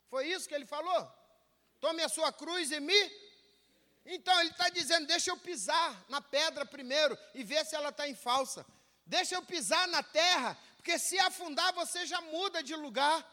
Foi 0.08 0.28
isso 0.28 0.48
que 0.48 0.56
ele 0.56 0.66
falou? 0.66 1.12
Tome 1.80 2.02
a 2.02 2.10
sua 2.10 2.32
cruz 2.32 2.72
e 2.72 2.80
me. 2.80 3.12
Então 4.06 4.40
ele 4.42 4.52
está 4.52 4.70
dizendo: 4.70 5.08
deixa 5.08 5.32
eu 5.32 5.38
pisar 5.38 6.06
na 6.10 6.22
pedra 6.22 6.66
primeiro 6.66 7.18
e 7.34 7.44
ver 7.44 7.66
se 7.66 7.76
ela 7.76 7.90
está 7.90 8.08
em 8.08 8.16
falsa. 8.16 8.66
Deixa 9.06 9.36
eu 9.36 9.44
pisar 9.44 9.88
na 9.88 10.02
terra, 10.02 10.58
porque 10.78 10.98
se 10.98 11.20
afundar 11.20 11.74
você 11.74 12.06
já 12.06 12.22
muda 12.22 12.64
de 12.64 12.76
lugar. 12.76 13.30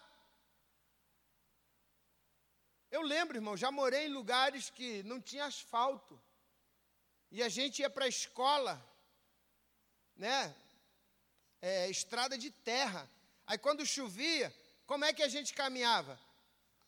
Eu 2.91 3.03
lembro, 3.03 3.37
irmão, 3.37 3.57
já 3.57 3.71
morei 3.71 4.07
em 4.07 4.13
lugares 4.13 4.69
que 4.71 5.03
não 5.05 5.21
tinha 5.21 5.45
asfalto. 5.45 6.21
E 7.31 7.43
a 7.43 7.49
gente 7.49 7.81
ia 7.81 7.91
para 7.91 8.07
a 8.07 8.09
escola, 8.09 8.85
né? 10.17 10.55
É, 11.63 11.89
estrada 11.89 12.37
de 12.37 12.51
terra. 12.51 13.09
Aí 13.47 13.57
quando 13.59 13.87
chovia, 13.87 14.53
como 14.87 15.05
é 15.05 15.13
que 15.13 15.23
a 15.23 15.29
gente 15.29 15.55
caminhava? 15.55 16.19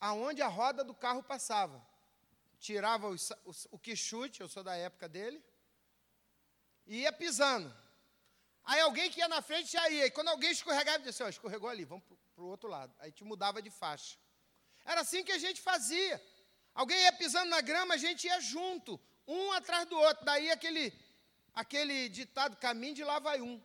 aonde 0.03 0.41
a 0.41 0.49
roda 0.49 0.83
do 0.83 0.93
carro 0.93 1.23
passava. 1.23 1.81
Tirava 2.59 3.09
o, 3.09 3.15
o, 3.45 3.51
o 3.71 3.79
quichute, 3.79 4.41
eu 4.41 4.49
sou 4.49 4.61
da 4.61 4.75
época 4.75 5.07
dele, 5.07 5.41
e 6.85 7.03
ia 7.03 7.13
pisando. 7.13 7.73
Aí 8.65 8.79
alguém 8.79 9.09
que 9.11 9.19
ia 9.19 9.27
na 9.27 9.41
frente 9.41 9.71
já 9.71 9.89
ia. 9.89 10.05
E 10.05 10.11
quando 10.11 10.29
alguém 10.29 10.51
escorregava, 10.51 10.99
dizia 10.99 11.25
assim, 11.25 11.29
escorregou 11.29 11.69
ali, 11.69 11.83
vamos 11.83 12.03
para 12.35 12.43
o 12.43 12.47
outro 12.47 12.69
lado. 12.69 12.93
Aí 12.99 13.11
te 13.11 13.23
mudava 13.23 13.61
de 13.61 13.69
faixa. 13.69 14.17
Era 14.85 15.01
assim 15.01 15.23
que 15.23 15.31
a 15.31 15.37
gente 15.37 15.61
fazia. 15.61 16.21
Alguém 16.73 16.99
ia 17.01 17.13
pisando 17.13 17.49
na 17.49 17.61
grama, 17.61 17.93
a 17.93 17.97
gente 17.97 18.25
ia 18.25 18.39
junto, 18.39 18.99
um 19.27 19.51
atrás 19.51 19.85
do 19.87 19.97
outro. 19.97 20.25
Daí 20.25 20.49
aquele, 20.49 20.93
aquele 21.53 22.09
ditado, 22.09 22.55
caminho 22.57 22.95
de 22.95 23.03
lá 23.03 23.19
vai 23.19 23.41
um. 23.41 23.61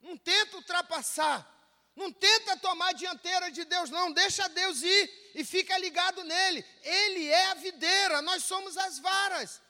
Não 0.00 0.16
tenta 0.16 0.56
ultrapassar. 0.56 1.54
Não 1.94 2.12
tenta 2.12 2.56
tomar 2.56 2.90
a 2.90 2.92
dianteira 2.92 3.50
de 3.50 3.64
Deus, 3.64 3.90
não. 3.90 4.12
Deixa 4.12 4.48
Deus 4.48 4.82
ir 4.82 5.32
e 5.34 5.44
fica 5.44 5.76
ligado 5.78 6.22
nele. 6.22 6.64
Ele 6.82 7.26
é 7.26 7.46
a 7.46 7.54
videira, 7.54 8.22
nós 8.22 8.44
somos 8.44 8.76
as 8.76 8.98
varas. 9.00 9.60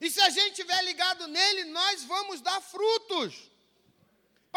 E 0.00 0.10
se 0.10 0.20
a 0.20 0.30
gente 0.30 0.50
estiver 0.50 0.82
ligado 0.84 1.26
nele, 1.26 1.64
nós 1.64 2.04
vamos 2.04 2.40
dar 2.40 2.60
frutos. 2.60 3.50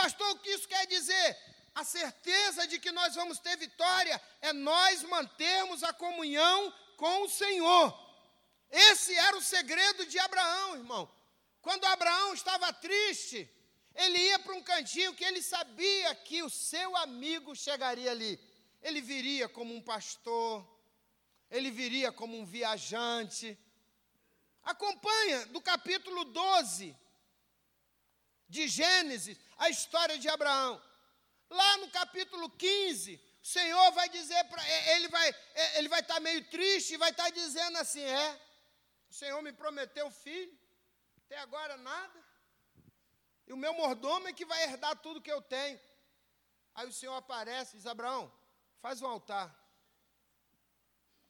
Pastor, 0.02 0.32
o 0.32 0.40
que 0.40 0.50
isso 0.50 0.68
quer 0.68 0.88
dizer? 0.88 1.38
A 1.76 1.84
certeza 1.84 2.66
de 2.66 2.80
que 2.80 2.92
nós 2.92 3.14
vamos 3.14 3.38
ter 3.38 3.56
vitória 3.56 4.20
é 4.42 4.52
nós 4.52 5.04
mantermos 5.04 5.84
a 5.84 5.94
comunhão 5.94 6.74
com 6.98 7.22
o 7.22 7.30
Senhor. 7.30 7.88
Esse 8.72 9.16
era 9.16 9.38
o 9.38 9.44
segredo 9.44 10.08
de 10.08 10.18
Abraão, 10.18 10.76
irmão. 10.76 11.04
Quando 11.62 11.86
Abraão 11.86 12.34
estava 12.34 12.74
triste, 12.74 13.48
ele 13.94 14.18
ia 14.18 14.40
para 14.40 14.56
um 14.56 14.64
cantinho 14.64 15.14
que 15.14 15.24
ele 15.24 15.40
sabia 15.40 16.16
que 16.16 16.42
o 16.42 16.50
seu 16.50 16.98
amigo 16.98 17.56
chegaria 17.56 18.10
ali. 18.10 18.40
Ele 18.82 19.02
viria 19.02 19.48
como 19.48 19.72
um 19.76 19.84
pastor, 19.84 20.68
ele 21.52 21.70
viria 21.70 22.12
como 22.12 22.36
um 22.40 22.44
viajante. 22.44 23.56
Acompanha 24.64 25.46
do 25.46 25.62
capítulo 25.62 26.26
12 26.26 26.98
de 28.56 28.68
Gênesis 28.68 29.38
a 29.58 29.70
história 29.76 30.18
de 30.24 30.30
Abraão. 30.36 30.74
Lá 31.50 31.72
no 31.78 31.90
capítulo 32.00 32.50
15, 32.50 33.20
o 33.44 33.48
Senhor 33.48 33.92
vai 34.00 34.08
dizer 34.18 34.44
para 34.52 34.64
ele 34.94 35.08
vai 35.08 35.28
ele 35.78 35.90
vai 35.94 36.02
estar 36.02 36.16
tá 36.16 36.20
meio 36.20 36.42
triste 36.56 36.94
e 36.94 37.02
vai 37.04 37.12
estar 37.12 37.26
tá 37.26 37.30
dizendo 37.42 37.78
assim: 37.84 38.04
"É, 38.04 38.30
o 39.10 39.14
Senhor 39.14 39.42
me 39.42 39.54
prometeu 39.62 40.10
filho, 40.26 40.56
até 41.22 41.38
agora 41.46 41.76
nada. 41.78 42.20
E 43.48 43.54
o 43.54 43.58
meu 43.64 43.74
mordomo 43.74 44.28
é 44.28 44.34
que 44.34 44.46
vai 44.52 44.62
herdar 44.64 44.96
tudo 45.06 45.26
que 45.26 45.32
eu 45.38 45.42
tenho. 45.42 45.80
Aí 46.76 46.88
o 46.88 46.98
Senhor 47.00 47.16
aparece 47.16 47.72
e 47.74 47.78
diz: 47.78 47.88
Abraão, 47.88 48.32
faz 48.84 49.02
um 49.02 49.08
altar. 49.08 49.48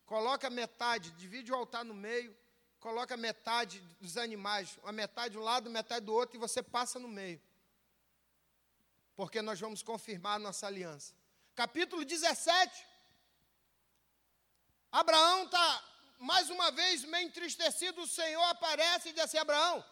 Coloca 0.05 0.49
metade, 0.49 1.11
divide 1.11 1.51
o 1.51 1.55
altar 1.55 1.83
no 1.85 1.93
meio, 1.93 2.35
coloca 2.81 3.15
metade 3.15 3.79
dos 4.01 4.17
animais, 4.17 4.77
uma 4.81 4.91
metade 4.91 5.33
de 5.33 5.37
um 5.37 5.43
lado, 5.43 5.69
metade 5.69 6.03
do 6.03 6.13
outro, 6.13 6.35
e 6.35 6.39
você 6.39 6.61
passa 6.63 6.97
no 6.99 7.07
meio. 7.07 7.39
Porque 9.15 9.39
nós 9.41 9.59
vamos 9.59 9.83
confirmar 9.83 10.35
a 10.37 10.39
nossa 10.39 10.65
aliança. 10.65 11.13
Capítulo 11.55 12.03
17. 12.03 12.85
Abraão 14.91 15.45
está, 15.45 15.83
mais 16.19 16.49
uma 16.49 16.71
vez, 16.71 17.05
meio 17.05 17.27
entristecido. 17.27 18.01
O 18.01 18.07
Senhor 18.07 18.43
aparece 18.45 19.09
e 19.09 19.13
diz 19.13 19.23
assim: 19.25 19.37
Abraão, 19.37 19.85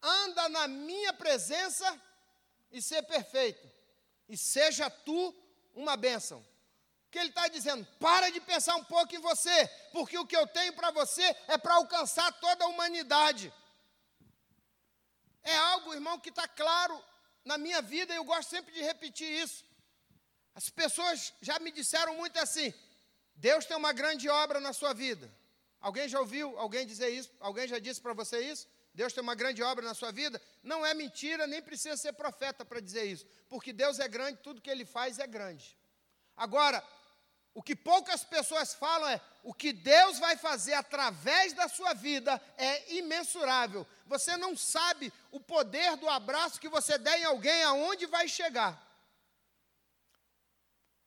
anda 0.00 0.48
na 0.48 0.68
minha 0.68 1.12
presença 1.12 2.00
e 2.70 2.80
ser 2.80 3.02
perfeito, 3.02 3.68
e 4.28 4.36
seja 4.36 4.88
tu 4.88 5.34
uma 5.74 5.96
bênção. 5.96 6.46
Que 7.10 7.18
ele 7.18 7.30
está 7.30 7.48
dizendo? 7.48 7.86
Para 7.98 8.30
de 8.30 8.40
pensar 8.40 8.76
um 8.76 8.84
pouco 8.84 9.14
em 9.14 9.18
você, 9.18 9.68
porque 9.92 10.16
o 10.16 10.26
que 10.26 10.36
eu 10.36 10.46
tenho 10.46 10.72
para 10.72 10.90
você 10.90 11.24
é 11.48 11.58
para 11.58 11.74
alcançar 11.74 12.30
toda 12.40 12.64
a 12.64 12.68
humanidade. 12.68 13.52
É 15.42 15.56
algo, 15.56 15.92
irmão, 15.92 16.18
que 16.18 16.28
está 16.28 16.46
claro 16.46 17.02
na 17.44 17.58
minha 17.58 17.82
vida 17.82 18.12
e 18.12 18.16
eu 18.16 18.24
gosto 18.24 18.50
sempre 18.50 18.72
de 18.72 18.80
repetir 18.80 19.28
isso. 19.28 19.64
As 20.54 20.68
pessoas 20.68 21.32
já 21.40 21.58
me 21.58 21.70
disseram 21.72 22.14
muito 22.14 22.38
assim: 22.38 22.72
Deus 23.34 23.64
tem 23.64 23.76
uma 23.76 23.92
grande 23.92 24.28
obra 24.28 24.60
na 24.60 24.72
sua 24.72 24.92
vida. 24.92 25.30
Alguém 25.80 26.08
já 26.08 26.20
ouviu 26.20 26.58
alguém 26.58 26.86
dizer 26.86 27.08
isso? 27.08 27.30
Alguém 27.40 27.66
já 27.66 27.78
disse 27.78 28.00
para 28.00 28.12
você 28.12 28.38
isso? 28.40 28.68
Deus 28.92 29.12
tem 29.12 29.22
uma 29.22 29.34
grande 29.34 29.62
obra 29.62 29.84
na 29.84 29.94
sua 29.94 30.10
vida, 30.10 30.40
não 30.62 30.84
é 30.84 30.92
mentira, 30.92 31.46
nem 31.46 31.62
precisa 31.62 31.96
ser 31.96 32.12
profeta 32.12 32.64
para 32.64 32.80
dizer 32.80 33.04
isso, 33.04 33.24
porque 33.48 33.72
Deus 33.72 34.00
é 34.00 34.08
grande, 34.08 34.40
tudo 34.42 34.60
que 34.60 34.68
Ele 34.68 34.84
faz 34.84 35.18
é 35.18 35.26
grande. 35.26 35.78
Agora, 36.36 36.84
o 37.52 37.62
que 37.62 37.74
poucas 37.74 38.22
pessoas 38.22 38.74
falam 38.74 39.08
é: 39.08 39.20
o 39.42 39.52
que 39.52 39.72
Deus 39.72 40.18
vai 40.18 40.36
fazer 40.36 40.74
através 40.74 41.52
da 41.52 41.68
sua 41.68 41.94
vida 41.94 42.40
é 42.56 42.94
imensurável. 42.94 43.86
Você 44.06 44.36
não 44.36 44.56
sabe 44.56 45.12
o 45.30 45.40
poder 45.40 45.96
do 45.96 46.08
abraço 46.08 46.60
que 46.60 46.68
você 46.68 46.96
der 46.96 47.18
em 47.20 47.24
alguém, 47.24 47.62
aonde 47.64 48.06
vai 48.06 48.28
chegar. 48.28 48.80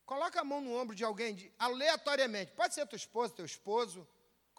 Coloca 0.06 0.42
a 0.42 0.44
mão 0.44 0.60
no 0.60 0.76
ombro 0.76 0.96
de 0.96 1.04
alguém 1.04 1.52
aleatoriamente, 1.58 2.52
pode 2.52 2.74
ser 2.74 2.86
tua 2.86 2.98
esposa, 2.98 3.34
teu 3.34 3.46
esposo, 3.46 4.08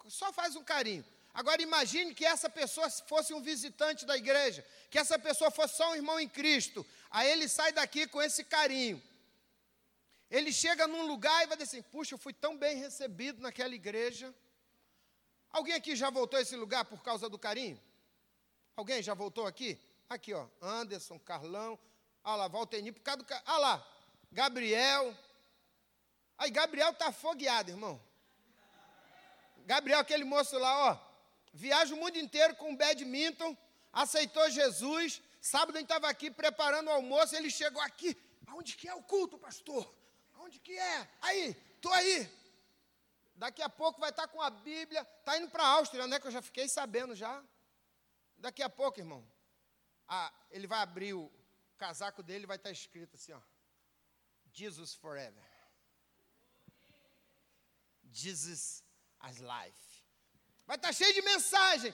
só 0.07 0.33
faz 0.33 0.55
um 0.55 0.63
carinho. 0.63 1.05
Agora 1.33 1.61
imagine 1.61 2.15
que 2.15 2.25
essa 2.25 2.49
pessoa 2.49 2.89
fosse 2.89 3.33
um 3.33 3.41
visitante 3.41 4.05
da 4.05 4.17
igreja, 4.17 4.65
que 4.89 4.97
essa 4.97 5.19
pessoa 5.19 5.51
fosse 5.51 5.75
só 5.75 5.91
um 5.91 5.95
irmão 5.95 6.19
em 6.19 6.29
Cristo. 6.29 6.85
Aí 7.11 7.29
ele 7.29 7.47
sai 7.47 7.73
daqui 7.73 8.07
com 8.07 8.21
esse 8.21 8.43
carinho. 8.43 9.01
Ele 10.29 10.51
chega 10.51 10.87
num 10.87 11.05
lugar 11.05 11.43
e 11.43 11.47
vai 11.47 11.57
dizer 11.57 11.77
assim: 11.77 11.81
Puxa, 11.89 12.15
eu 12.15 12.17
fui 12.17 12.33
tão 12.33 12.57
bem 12.57 12.77
recebido 12.77 13.41
naquela 13.41 13.73
igreja. 13.73 14.33
Alguém 15.49 15.73
aqui 15.73 15.95
já 15.95 16.09
voltou 16.09 16.37
a 16.37 16.41
esse 16.41 16.55
lugar 16.55 16.85
por 16.85 17.01
causa 17.01 17.29
do 17.29 17.39
carinho? 17.39 17.79
Alguém 18.75 19.01
já 19.01 19.13
voltou 19.13 19.45
aqui? 19.45 19.79
Aqui, 20.09 20.33
ó, 20.33 20.47
Anderson, 20.61 21.17
Carlão, 21.17 21.79
olha 22.23 22.35
lá, 22.35 22.47
Valteni, 22.47 22.91
por 22.91 23.01
causa 23.01 23.23
do. 23.23 23.33
Olha 23.33 23.57
lá, 23.57 23.87
Gabriel. 24.31 25.15
Aí, 26.37 26.51
Gabriel 26.51 26.91
está 26.91 27.07
afogueado, 27.07 27.71
irmão. 27.71 28.01
Gabriel, 29.65 29.99
aquele 29.99 30.23
moço 30.23 30.57
lá, 30.59 30.91
ó, 30.91 30.99
viaja 31.53 31.95
o 31.95 31.97
mundo 31.97 32.17
inteiro 32.17 32.55
com 32.55 32.75
badminton, 32.75 33.57
aceitou 33.93 34.49
Jesus. 34.49 35.21
Sábado 35.39 35.75
a 35.75 35.79
gente 35.79 35.89
estava 35.89 36.09
aqui 36.09 36.29
preparando 36.29 36.87
o 36.87 36.91
almoço, 36.91 37.35
ele 37.35 37.49
chegou 37.49 37.81
aqui. 37.81 38.17
Aonde 38.47 38.75
que 38.75 38.87
é 38.87 38.93
o 38.93 39.01
culto, 39.01 39.37
pastor? 39.37 39.91
Aonde 40.45 40.59
que 40.59 40.77
é? 40.77 41.09
Aí, 41.23 41.57
estou 41.75 41.91
aí. 41.91 42.29
Daqui 43.35 43.63
a 43.63 43.69
pouco 43.69 43.99
vai 43.99 44.11
estar 44.11 44.27
tá 44.27 44.27
com 44.27 44.39
a 44.39 44.51
Bíblia. 44.51 45.01
Está 45.01 45.39
indo 45.39 45.49
para 45.49 45.63
a 45.63 45.67
Áustria, 45.69 46.05
né? 46.05 46.19
Que 46.19 46.27
eu 46.27 46.31
já 46.31 46.41
fiquei 46.41 46.67
sabendo 46.69 47.15
já. 47.15 47.43
Daqui 48.37 48.61
a 48.61 48.69
pouco, 48.69 48.99
irmão. 48.99 49.27
a, 50.07 50.31
ele 50.51 50.67
vai 50.67 50.81
abrir 50.83 51.15
o 51.15 51.31
casaco 51.79 52.21
dele 52.21 52.45
vai 52.45 52.57
estar 52.57 52.69
escrito 52.69 53.15
assim, 53.15 53.33
ó. 53.33 53.41
Jesus 54.51 54.93
forever. 54.93 55.43
Jesus 58.11 58.83
as 59.19 59.37
life. 59.37 60.05
Vai 60.67 60.75
estar 60.75 60.93
cheio 60.93 61.13
de 61.15 61.23
mensagem. 61.23 61.91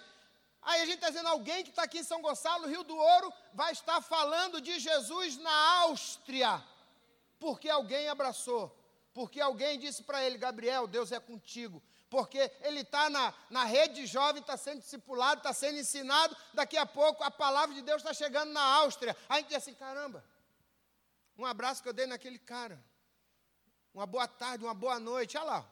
Aí 0.61 0.81
a 0.81 0.85
gente 0.85 0.95
está 0.95 1.09
dizendo, 1.09 1.29
alguém 1.29 1.63
que 1.63 1.69
está 1.69 1.83
aqui 1.83 1.99
em 1.99 2.03
São 2.03 2.21
Gonçalo, 2.21 2.67
Rio 2.67 2.83
do 2.83 2.97
Ouro, 2.97 3.33
vai 3.53 3.71
estar 3.71 4.01
falando 4.01 4.59
de 4.59 4.77
Jesus 4.77 5.37
na 5.37 5.79
Áustria, 5.83 6.61
porque 7.41 7.67
alguém 7.67 8.07
abraçou, 8.07 8.63
porque 9.15 9.41
alguém 9.41 9.79
disse 9.79 10.03
para 10.03 10.23
ele, 10.23 10.37
Gabriel, 10.37 10.85
Deus 10.85 11.11
é 11.11 11.19
contigo, 11.19 11.81
porque 12.07 12.51
ele 12.61 12.81
está 12.81 13.09
na, 13.09 13.33
na 13.49 13.63
rede 13.63 14.05
jovem, 14.05 14.41
está 14.41 14.55
sendo 14.55 14.81
discipulado, 14.81 15.39
está 15.39 15.51
sendo 15.51 15.79
ensinado, 15.79 16.37
daqui 16.53 16.77
a 16.77 16.85
pouco 16.85 17.23
a 17.23 17.31
palavra 17.31 17.73
de 17.73 17.81
Deus 17.81 17.97
está 18.03 18.13
chegando 18.13 18.51
na 18.51 18.61
Áustria. 18.61 19.17
Aí 19.27 19.37
a 19.37 19.39
gente 19.39 19.47
diz 19.47 19.57
assim, 19.57 19.73
caramba, 19.73 20.23
um 21.35 21.43
abraço 21.43 21.81
que 21.81 21.89
eu 21.89 21.93
dei 21.93 22.05
naquele 22.05 22.37
cara, 22.37 22.79
uma 23.91 24.05
boa 24.05 24.27
tarde, 24.27 24.63
uma 24.63 24.75
boa 24.75 24.99
noite, 24.99 25.35
olha 25.35 25.47
lá. 25.47 25.69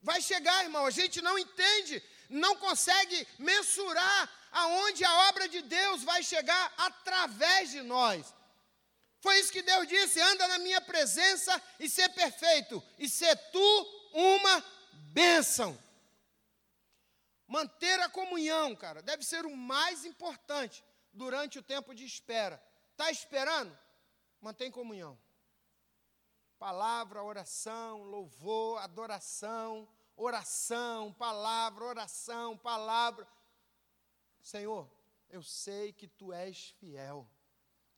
Vai 0.00 0.22
chegar, 0.22 0.64
irmão, 0.64 0.86
a 0.86 0.90
gente 0.90 1.20
não 1.20 1.38
entende, 1.38 2.02
não 2.30 2.56
consegue 2.56 3.28
mensurar 3.38 4.32
aonde 4.50 5.04
a 5.04 5.28
obra 5.28 5.46
de 5.46 5.60
Deus 5.60 6.02
vai 6.02 6.22
chegar 6.22 6.72
através 6.78 7.72
de 7.72 7.82
nós. 7.82 8.39
Foi 9.20 9.38
isso 9.38 9.52
que 9.52 9.62
Deus 9.62 9.86
disse: 9.86 10.20
anda 10.20 10.48
na 10.48 10.58
minha 10.58 10.80
presença 10.80 11.62
e 11.78 11.88
ser 11.88 12.08
perfeito, 12.10 12.82
e 12.98 13.08
ser 13.08 13.36
tu 13.50 14.10
uma 14.12 14.64
bênção. 15.12 15.78
Manter 17.46 17.98
a 18.00 18.08
comunhão, 18.08 18.76
cara, 18.76 19.02
deve 19.02 19.24
ser 19.24 19.44
o 19.44 19.56
mais 19.56 20.04
importante 20.04 20.84
durante 21.12 21.58
o 21.58 21.62
tempo 21.62 21.94
de 21.94 22.04
espera. 22.04 22.62
Está 22.92 23.10
esperando? 23.10 23.76
Mantém 24.40 24.70
comunhão. 24.70 25.18
Palavra, 26.58 27.22
oração, 27.22 28.04
louvor, 28.04 28.80
adoração, 28.82 29.88
oração, 30.16 31.12
palavra, 31.14 31.84
oração, 31.84 32.56
palavra. 32.56 33.26
Senhor, 34.42 34.88
eu 35.28 35.42
sei 35.42 35.92
que 35.92 36.06
tu 36.06 36.32
és 36.32 36.70
fiel. 36.78 37.28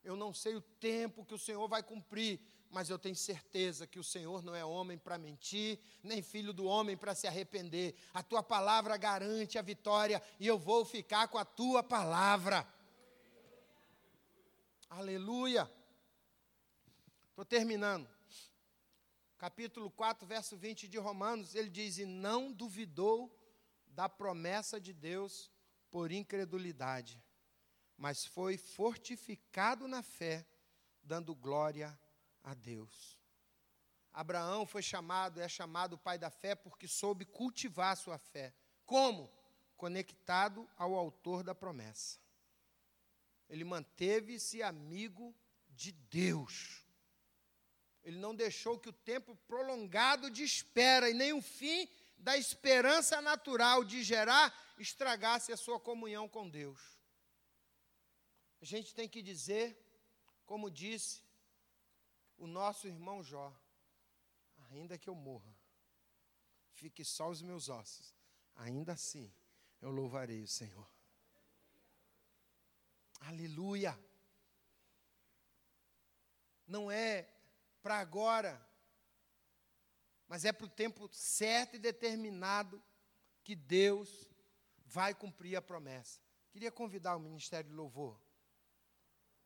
Eu 0.05 0.17
não 0.17 0.35
sei 0.35 0.57
o 0.57 0.61
tempo 0.61 1.25
que 1.25 1.35
o 1.35 1.39
Senhor 1.39 1.67
vai 1.69 1.83
cumprir, 1.83 2.41
mas 2.71 2.91
eu 2.91 2.99
tenho 2.99 3.15
certeza 3.15 3.87
que 3.87 3.99
o 3.99 4.05
Senhor 4.05 4.43
não 4.43 4.55
é 4.55 4.65
homem 4.65 4.99
para 4.99 5.19
mentir, 5.19 5.79
nem 6.03 6.23
filho 6.23 6.53
do 6.53 6.65
homem 6.65 6.97
para 6.97 7.15
se 7.15 7.27
arrepender. 7.27 7.95
A 8.13 8.23
tua 8.23 8.43
palavra 8.43 8.97
garante 8.97 9.59
a 9.59 9.63
vitória 9.63 10.23
e 10.41 10.47
eu 10.47 10.59
vou 10.59 10.85
ficar 10.85 11.29
com 11.29 11.39
a 11.39 11.45
tua 11.45 11.83
palavra. 11.83 12.67
Aleluia. 14.91 15.71
Estou 17.31 17.45
terminando. 17.45 18.09
Capítulo 19.39 19.91
4, 19.91 20.27
verso 20.27 20.57
20 20.57 20.89
de 20.89 20.99
Romanos, 20.99 21.55
ele 21.55 21.69
diz: 21.69 21.99
E 21.99 22.05
não 22.05 22.53
duvidou 22.53 23.35
da 23.89 24.09
promessa 24.09 24.81
de 24.81 24.93
Deus 24.93 25.51
por 25.91 26.11
incredulidade, 26.11 27.22
mas 27.97 28.25
foi 28.25 28.57
fortificado 28.57 29.87
na 29.87 30.03
fé, 30.03 30.47
dando 31.03 31.35
glória 31.35 31.99
a 32.43 32.55
Deus. 32.55 33.19
Abraão 34.13 34.67
foi 34.67 34.83
chamado, 34.83 35.41
é 35.41 35.49
chamado 35.49 35.97
pai 35.97 36.19
da 36.19 36.31
fé, 36.31 36.55
porque 36.55 36.87
soube 36.87 37.25
cultivar 37.25 37.97
sua 37.97 38.19
fé. 38.19 38.53
Como? 38.85 39.31
Conectado 39.77 40.69
ao 40.77 40.95
autor 40.95 41.43
da 41.43 41.55
promessa. 41.55 42.19
Ele 43.49 43.65
manteve-se 43.65 44.63
amigo 44.63 45.35
de 45.71 45.93
Deus. 45.93 46.83
Ele 48.05 48.19
não 48.19 48.35
deixou 48.35 48.79
que 48.79 48.89
o 48.89 48.93
tempo 48.93 49.37
prolongado 49.47 50.31
de 50.31 50.43
espera 50.43 51.09
e 51.09 51.15
nem 51.15 51.33
o 51.33 51.41
fim 51.41 51.89
da 52.19 52.37
esperança 52.37 53.21
natural 53.21 53.85
de 53.85 54.03
gerar 54.03 54.53
estragasse 54.79 55.53
a 55.53 55.57
sua 55.57 55.81
comunhão 55.81 56.29
com 56.29 56.49
Deus. 56.49 56.81
A 58.63 58.65
gente 58.65 58.95
tem 58.95 59.09
que 59.09 59.21
dizer, 59.21 59.77
como 60.47 60.71
disse 60.71 61.21
o 62.39 62.47
nosso 62.47 62.87
irmão 62.87 63.21
Jó, 63.21 63.53
ainda 64.71 64.97
que 64.97 65.11
eu 65.11 65.17
morra, 65.17 65.53
fique 66.71 67.05
só 67.05 67.29
os 67.29 67.43
meus 67.43 67.69
ossos, 67.69 68.15
ainda 68.55 68.93
assim 68.93 69.35
eu 69.81 69.91
louvarei 69.91 70.45
o 70.45 70.47
Senhor. 70.47 70.89
Aleluia! 73.23 73.99
Não 76.65 76.89
é 76.89 77.29
para 77.83 77.99
agora, 77.99 78.65
mas 80.29 80.45
é 80.45 80.53
para 80.53 80.67
o 80.67 80.71
tempo 80.71 81.09
certo 81.13 81.75
e 81.75 81.81
determinado 81.81 82.81
que 83.43 83.57
Deus 83.57 84.31
vai 84.87 85.13
cumprir 85.13 85.57
a 85.57 85.63
promessa. 85.63 86.21
Queria 86.53 86.71
convidar 86.71 87.17
o 87.17 87.21
Ministério 87.21 87.69
de 87.69 87.75
Louvor, 87.75 88.21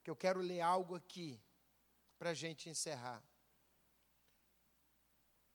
que 0.07 0.11
eu 0.11 0.15
quero 0.25 0.41
ler 0.41 0.61
algo 0.61 0.95
aqui 0.95 1.29
para 2.17 2.31
a 2.31 2.35
gente 2.43 2.69
encerrar. 2.69 3.21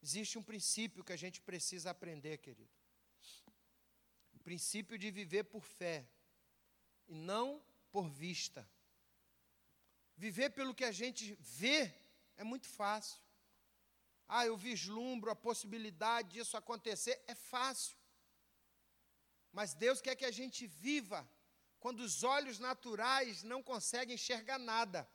Existe 0.03 0.37
um 0.37 0.43
princípio 0.43 1.05
que 1.05 1.13
a 1.13 1.21
gente 1.23 1.39
precisa 1.39 1.91
aprender, 1.91 2.37
querido. 2.39 2.75
O 4.33 4.39
princípio 4.39 4.97
de 4.97 5.09
viver 5.09 5.45
por 5.45 5.63
fé 5.63 6.05
e 7.07 7.15
não 7.15 7.63
por 7.93 8.09
vista. 8.09 8.69
Viver 10.17 10.49
pelo 10.49 10.75
que 10.75 10.83
a 10.83 10.91
gente 10.91 11.33
vê 11.39 11.89
é 12.35 12.43
muito 12.43 12.67
fácil. 12.67 13.21
Ah, 14.27 14.45
eu 14.45 14.57
vislumbro 14.57 15.31
a 15.31 15.43
possibilidade 15.47 16.33
disso 16.33 16.57
acontecer, 16.57 17.23
é 17.25 17.35
fácil. 17.35 17.95
Mas 19.53 19.73
Deus 19.73 20.01
quer 20.01 20.17
que 20.17 20.25
a 20.25 20.37
gente 20.41 20.67
viva 20.67 21.25
quando 21.81 22.01
os 22.01 22.23
olhos 22.23 22.59
naturais 22.59 23.41
não 23.41 23.61
conseguem 23.61 24.15
enxergar 24.15 24.59
nada. 24.59 25.09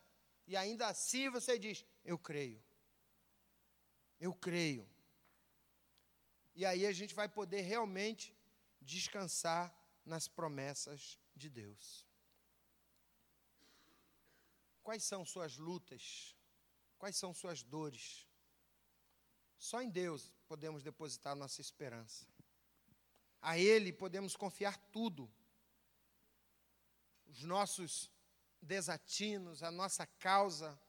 E 0.49 0.57
ainda 0.57 0.89
assim 0.89 1.31
você 1.31 1.57
diz: 1.59 1.87
Eu 2.05 2.19
creio. 2.19 2.63
Eu 4.19 4.35
creio. 4.35 4.87
E 6.57 6.67
aí 6.67 6.85
a 6.85 6.93
gente 6.93 7.15
vai 7.15 7.29
poder 7.29 7.61
realmente 7.61 8.37
descansar 8.81 9.73
nas 10.05 10.27
promessas 10.27 11.19
de 11.37 11.49
Deus. 11.49 12.05
Quais 14.83 15.05
são 15.05 15.25
suas 15.25 15.57
lutas? 15.57 16.37
Quais 16.99 17.17
são 17.17 17.33
suas 17.33 17.63
dores? 17.63 18.27
Só 19.57 19.83
em 19.83 19.91
Deus 19.91 20.33
podemos 20.49 20.83
depositar 20.83 21.37
nossa 21.37 21.61
esperança. 21.61 22.27
A 23.41 23.57
Ele 23.57 23.93
podemos 23.93 24.35
confiar 24.35 24.77
tudo. 24.91 25.31
Os 27.37 27.43
nossos 27.43 28.11
desatinos, 28.63 29.63
a 29.63 29.71
nossa 29.71 30.07
causa, 30.07 30.81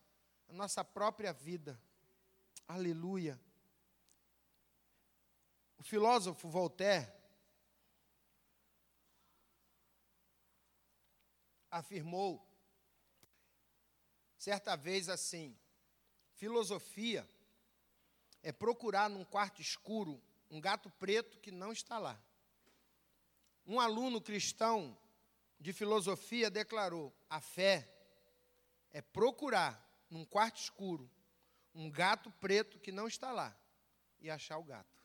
a 0.48 0.54
nossa 0.54 0.82
própria 0.82 1.34
vida. 1.34 1.78
Aleluia. 2.66 3.38
O 5.78 5.84
filósofo 5.84 6.48
Voltaire 6.48 7.12
afirmou 11.70 12.42
certa 14.38 14.78
vez 14.78 15.10
assim: 15.10 15.54
filosofia 16.36 17.30
é 18.42 18.54
procurar 18.54 19.10
num 19.10 19.26
quarto 19.26 19.62
escuro 19.62 20.24
um 20.50 20.62
gato 20.62 20.90
preto 20.92 21.40
que 21.40 21.52
não 21.52 21.74
está 21.74 22.00
lá. 22.00 22.18
Um 23.66 23.82
aluno 23.82 24.22
cristão 24.22 24.98
de 25.60 25.74
filosofia 25.74 26.50
declarou: 26.50 27.14
a 27.30 27.42
fé 27.42 27.88
é 28.92 29.02
procurar 29.02 29.84
num 30.10 30.26
quarto 30.26 30.62
escuro 30.62 31.10
um 31.74 31.90
gato 31.90 32.32
preto 32.32 32.80
que 32.80 32.92
não 32.92 33.08
está 33.08 33.32
lá 33.32 33.56
e 34.20 34.30
achar 34.30 34.58
o 34.58 34.64
gato. 34.64 34.98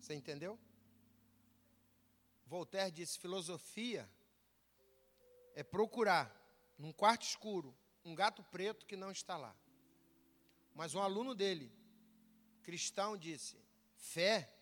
Você 0.00 0.14
entendeu? 0.14 0.58
Voltaire 2.46 2.90
disse: 2.90 3.18
filosofia 3.18 4.08
é 5.54 5.62
procurar 5.62 6.34
num 6.76 6.92
quarto 6.92 7.22
escuro 7.22 7.76
um 8.04 8.14
gato 8.14 8.42
preto 8.44 8.84
que 8.86 8.96
não 8.96 9.10
está 9.10 9.36
lá. 9.36 9.56
Mas 10.74 10.94
um 10.94 11.00
aluno 11.00 11.34
dele, 11.34 11.72
cristão, 12.62 13.16
disse: 13.16 13.56
fé 13.96 14.53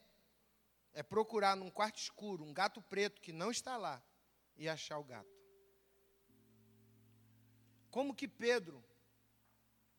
é 0.95 1.03
procurar 1.03 1.57
num 1.57 1.70
quarto 1.70 1.99
escuro 1.99 2.45
um 2.45 2.53
gato 2.53 2.80
preto 2.82 3.20
que 3.20 3.32
não 3.32 3.51
está 3.51 3.76
lá 3.76 4.03
e 4.57 4.68
achar 4.68 4.99
o 4.99 5.05
gato. 5.05 5.30
Como 7.90 8.14
que 8.14 8.26
Pedro 8.26 8.82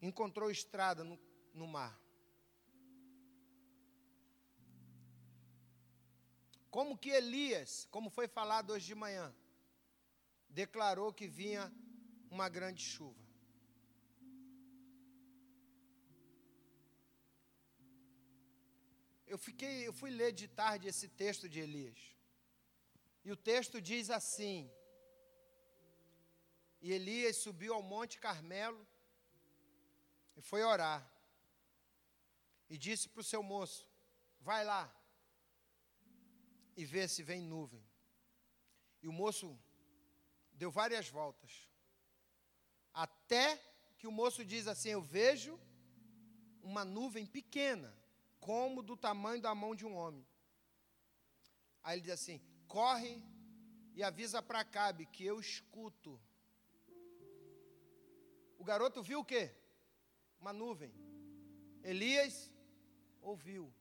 encontrou 0.02 0.50
estrada 0.50 1.04
no, 1.04 1.20
no 1.54 1.68
mar? 1.68 2.00
Como 6.70 6.98
que 6.98 7.10
Elias, 7.10 7.88
como 7.92 8.10
foi 8.10 8.28
falado 8.28 8.72
hoje 8.72 8.88
de 8.88 8.96
manhã, 8.96 9.34
declarou 10.50 11.14
que 11.14 11.28
vinha 11.28 11.72
uma 12.32 12.50
grande 12.50 12.84
chuva. 12.84 13.23
Eu 19.34 19.38
fiquei, 19.40 19.76
eu 19.88 19.94
fui 20.00 20.12
ler 20.12 20.32
de 20.32 20.48
tarde 20.48 20.88
esse 20.88 21.08
texto 21.22 21.46
de 21.54 21.60
Elias. 21.60 22.00
E 23.26 23.32
o 23.32 23.38
texto 23.50 23.82
diz 23.82 24.12
assim: 24.18 24.72
E 26.80 26.92
Elias 26.98 27.38
subiu 27.38 27.74
ao 27.74 27.82
monte 27.82 28.20
Carmelo 28.26 28.82
e 30.38 30.42
foi 30.50 30.62
orar. 30.74 31.02
E 32.70 32.78
disse 32.78 33.10
para 33.10 33.22
o 33.22 33.30
seu 33.32 33.42
moço: 33.42 33.90
Vai 34.40 34.64
lá 34.64 34.84
e 36.78 36.86
vê 36.86 37.08
se 37.08 37.24
vem 37.24 37.42
nuvem. 37.42 37.84
E 39.02 39.08
o 39.08 39.18
moço 39.24 39.48
deu 40.62 40.70
várias 40.70 41.10
voltas. 41.10 41.68
Até 42.94 43.46
que 43.98 44.06
o 44.06 44.12
moço 44.12 44.46
diz 44.46 44.68
assim: 44.68 44.90
Eu 44.90 45.02
vejo 45.02 45.60
uma 46.62 46.86
nuvem 46.86 47.26
pequena, 47.26 48.03
como 48.46 48.84
do 48.90 48.96
tamanho 48.98 49.42
da 49.42 49.54
mão 49.56 49.74
de 49.74 49.86
um 49.86 49.96
homem. 49.96 50.26
Aí 51.82 51.96
ele 51.96 52.02
diz 52.02 52.14
assim: 52.20 52.42
Corre 52.68 53.24
e 53.96 54.04
avisa 54.04 54.42
para 54.42 54.60
Acabe 54.60 55.06
que 55.06 55.24
eu 55.26 55.40
escuto. 55.40 56.20
O 58.58 58.64
garoto 58.64 59.02
viu 59.02 59.20
o 59.22 59.26
quê? 59.26 59.44
Uma 60.40 60.54
nuvem. 60.54 60.94
Elias 61.84 62.52
ouviu. 63.22 63.74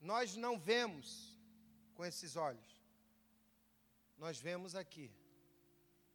Nós 0.00 0.36
não 0.36 0.58
vemos 0.58 1.08
com 1.94 2.04
esses 2.04 2.36
olhos. 2.36 2.72
Nós 4.18 4.38
vemos 4.38 4.74
aqui. 4.74 5.10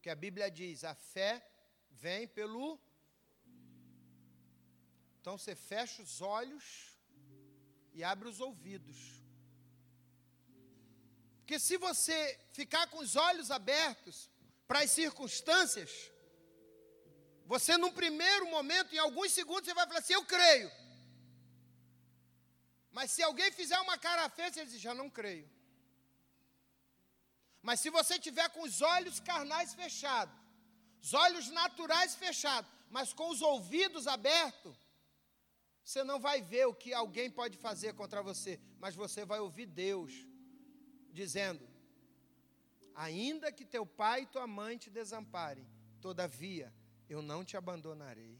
Que 0.01 0.11
a 0.11 0.15
Bíblia 0.15 0.49
diz: 0.51 0.83
a 0.83 0.93
fé 0.93 1.31
vem 1.89 2.27
pelo. 2.27 2.79
Então 5.19 5.37
você 5.37 5.55
fecha 5.55 6.01
os 6.01 6.21
olhos 6.21 6.65
e 7.93 8.03
abre 8.03 8.27
os 8.27 8.39
ouvidos. 8.39 8.97
Porque 11.39 11.59
se 11.59 11.77
você 11.77 12.39
ficar 12.53 12.87
com 12.87 12.99
os 12.99 13.15
olhos 13.15 13.49
abertos 13.51 14.29
para 14.67 14.79
as 14.79 14.91
circunstâncias, 14.91 15.91
você, 17.45 17.75
num 17.77 17.91
primeiro 17.91 18.45
momento, 18.51 18.93
em 18.93 18.99
alguns 18.99 19.31
segundos, 19.31 19.65
você 19.65 19.73
vai 19.73 19.87
falar 19.87 19.99
assim: 19.99 20.13
Eu 20.13 20.25
creio. 20.25 20.71
Mas 22.91 23.11
se 23.11 23.23
alguém 23.23 23.51
fizer 23.51 23.79
uma 23.79 23.97
cara 23.97 24.29
feia, 24.29 24.51
você 24.53 24.65
diz: 24.65 24.79
Já 24.79 24.93
não 24.93 25.09
creio. 25.09 25.49
Mas 27.61 27.79
se 27.79 27.89
você 27.89 28.19
tiver 28.19 28.47
com 28.49 28.61
os 28.61 28.81
olhos 28.81 29.19
carnais 29.19 29.73
fechados, 29.73 30.35
os 31.01 31.13
olhos 31.13 31.49
naturais 31.49 32.15
fechados, 32.15 32.71
mas 32.89 33.11
com 33.11 33.29
os 33.29 33.41
ouvidos 33.41 34.05
abertos, 34.07 34.77
você 35.89 36.03
não 36.03 36.19
vai 36.19 36.39
ver 36.39 36.67
o 36.67 36.73
que 36.81 36.93
alguém 36.93 37.31
pode 37.31 37.57
fazer 37.57 37.95
contra 37.95 38.21
você, 38.21 38.59
mas 38.79 38.93
você 38.93 39.25
vai 39.25 39.39
ouvir 39.39 39.65
Deus 39.65 40.27
dizendo: 41.11 41.67
Ainda 42.93 43.51
que 43.51 43.65
teu 43.65 43.87
pai 43.87 44.21
e 44.21 44.27
tua 44.27 44.45
mãe 44.45 44.77
te 44.77 44.91
desamparem, 44.91 45.67
todavia 45.99 46.71
eu 47.09 47.23
não 47.23 47.43
te 47.43 47.57
abandonarei. 47.57 48.39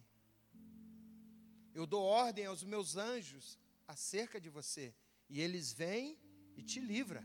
Eu 1.74 1.88
dou 1.88 2.04
ordem 2.04 2.46
aos 2.46 2.64
meus 2.64 2.96
anjos 2.96 3.58
acerca 3.88 4.40
de 4.40 4.48
você, 4.48 4.94
e 5.28 5.42
eles 5.42 5.74
vêm 5.74 6.20
e 6.56 6.62
te 6.62 6.80
livram. 6.80 7.24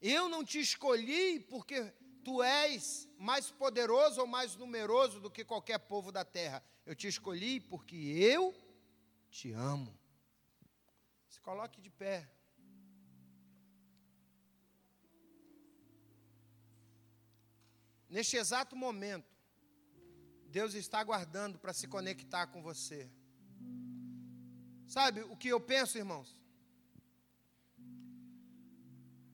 Eu 0.00 0.28
não 0.28 0.44
te 0.44 0.60
escolhi 0.60 1.40
porque 1.40 1.92
tu 2.24 2.42
és 2.42 3.08
mais 3.18 3.50
poderoso 3.50 4.20
ou 4.20 4.26
mais 4.26 4.56
numeroso 4.56 5.20
do 5.20 5.30
que 5.30 5.44
qualquer 5.44 5.78
povo 5.78 6.10
da 6.10 6.24
terra. 6.24 6.62
Eu 6.86 6.94
te 6.94 7.06
escolhi 7.06 7.60
porque 7.60 7.96
eu 7.96 8.54
te 9.30 9.52
amo. 9.52 9.98
Se 11.28 11.40
coloque 11.40 11.80
de 11.80 11.90
pé. 11.90 12.30
Neste 18.08 18.36
exato 18.36 18.76
momento, 18.76 19.32
Deus 20.48 20.74
está 20.74 20.98
aguardando 21.00 21.58
para 21.58 21.72
se 21.72 21.88
conectar 21.88 22.46
com 22.48 22.62
você. 22.62 23.10
Sabe 24.86 25.22
o 25.22 25.34
que 25.34 25.48
eu 25.48 25.58
penso, 25.58 25.96
irmãos? 25.96 26.38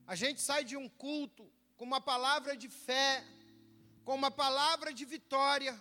A 0.07 0.15
gente 0.15 0.39
sai 0.41 0.63
de 0.63 0.77
um 0.77 0.87
culto 0.87 1.51
com 1.79 1.85
uma 1.85 2.01
palavra 2.01 2.53
de 2.61 2.67
fé, 2.85 3.09
com 4.03 4.13
uma 4.13 4.29
palavra 4.29 4.89
de 4.99 5.05
vitória, 5.13 5.73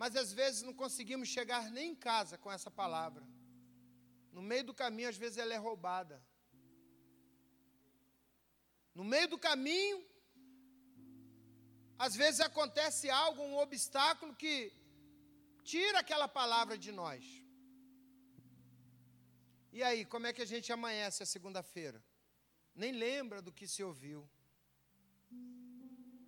mas 0.00 0.14
às 0.22 0.32
vezes 0.32 0.62
não 0.66 0.74
conseguimos 0.82 1.28
chegar 1.36 1.62
nem 1.76 1.90
em 1.90 1.96
casa 1.96 2.38
com 2.38 2.52
essa 2.56 2.70
palavra. 2.70 3.24
No 4.36 4.42
meio 4.50 4.62
do 4.68 4.74
caminho, 4.82 5.08
às 5.08 5.18
vezes 5.22 5.38
ela 5.38 5.52
é 5.52 5.56
roubada. 5.56 6.16
No 8.94 9.02
meio 9.12 9.28
do 9.34 9.38
caminho, 9.48 9.98
às 11.98 12.14
vezes 12.14 12.40
acontece 12.40 13.10
algo, 13.10 13.42
um 13.42 13.58
obstáculo 13.66 14.32
que 14.42 14.72
tira 15.64 15.98
aquela 15.98 16.28
palavra 16.28 16.78
de 16.78 16.92
nós. 16.92 17.24
E 19.72 19.82
aí, 19.82 20.04
como 20.04 20.28
é 20.28 20.32
que 20.32 20.42
a 20.42 20.52
gente 20.54 20.70
amanhece 20.72 21.24
a 21.24 21.32
segunda-feira? 21.34 22.00
Nem 22.76 22.92
lembra 22.92 23.42
do 23.42 23.52
que 23.52 23.66
se 23.66 23.82
ouviu. 23.82 24.28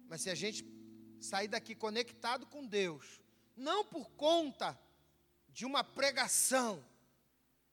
Mas 0.08 0.22
se 0.22 0.30
a 0.30 0.34
gente 0.34 0.64
sair 1.20 1.48
daqui 1.48 1.74
conectado 1.74 2.46
com 2.46 2.66
Deus, 2.66 3.20
não 3.56 3.84
por 3.84 4.10
conta 4.10 4.78
de 5.48 5.64
uma 5.64 5.84
pregação, 5.84 6.84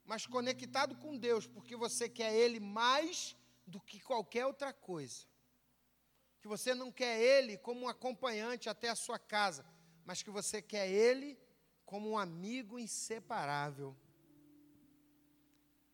mas 0.03 0.27
conectado 0.27 0.95
com 0.97 1.17
Deus, 1.17 1.47
porque 1.47 1.75
você 1.75 2.07
quer 2.07 2.33
Ele 2.33 2.59
mais 2.59 3.35
do 3.65 3.79
que 3.79 3.99
qualquer 3.99 4.45
outra 4.45 4.71
coisa 4.71 5.25
que 6.45 6.47
você 6.47 6.75
não 6.75 6.91
quer 6.91 7.19
Ele 7.19 7.57
como 7.57 7.85
um 7.85 7.89
acompanhante 7.89 8.69
até 8.69 8.87
a 8.87 8.95
sua 8.95 9.17
casa, 9.17 9.65
mas 10.05 10.21
que 10.21 10.29
você 10.29 10.61
quer 10.61 10.87
Ele 10.87 11.35
como 11.87 12.07
um 12.07 12.19
amigo 12.19 12.77
inseparável. 12.77 13.97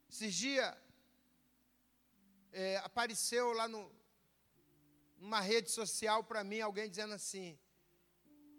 Esses 0.09 0.34
dias, 0.36 0.75
é, 2.52 2.78
apareceu 2.78 3.54
lá 3.54 3.68
no, 3.68 3.91
numa 5.18 5.39
rede 5.39 5.70
social 5.72 6.24
para 6.24 6.43
mim 6.43 6.60
alguém 6.60 6.89
dizendo 6.89 7.14
assim: 7.14 7.58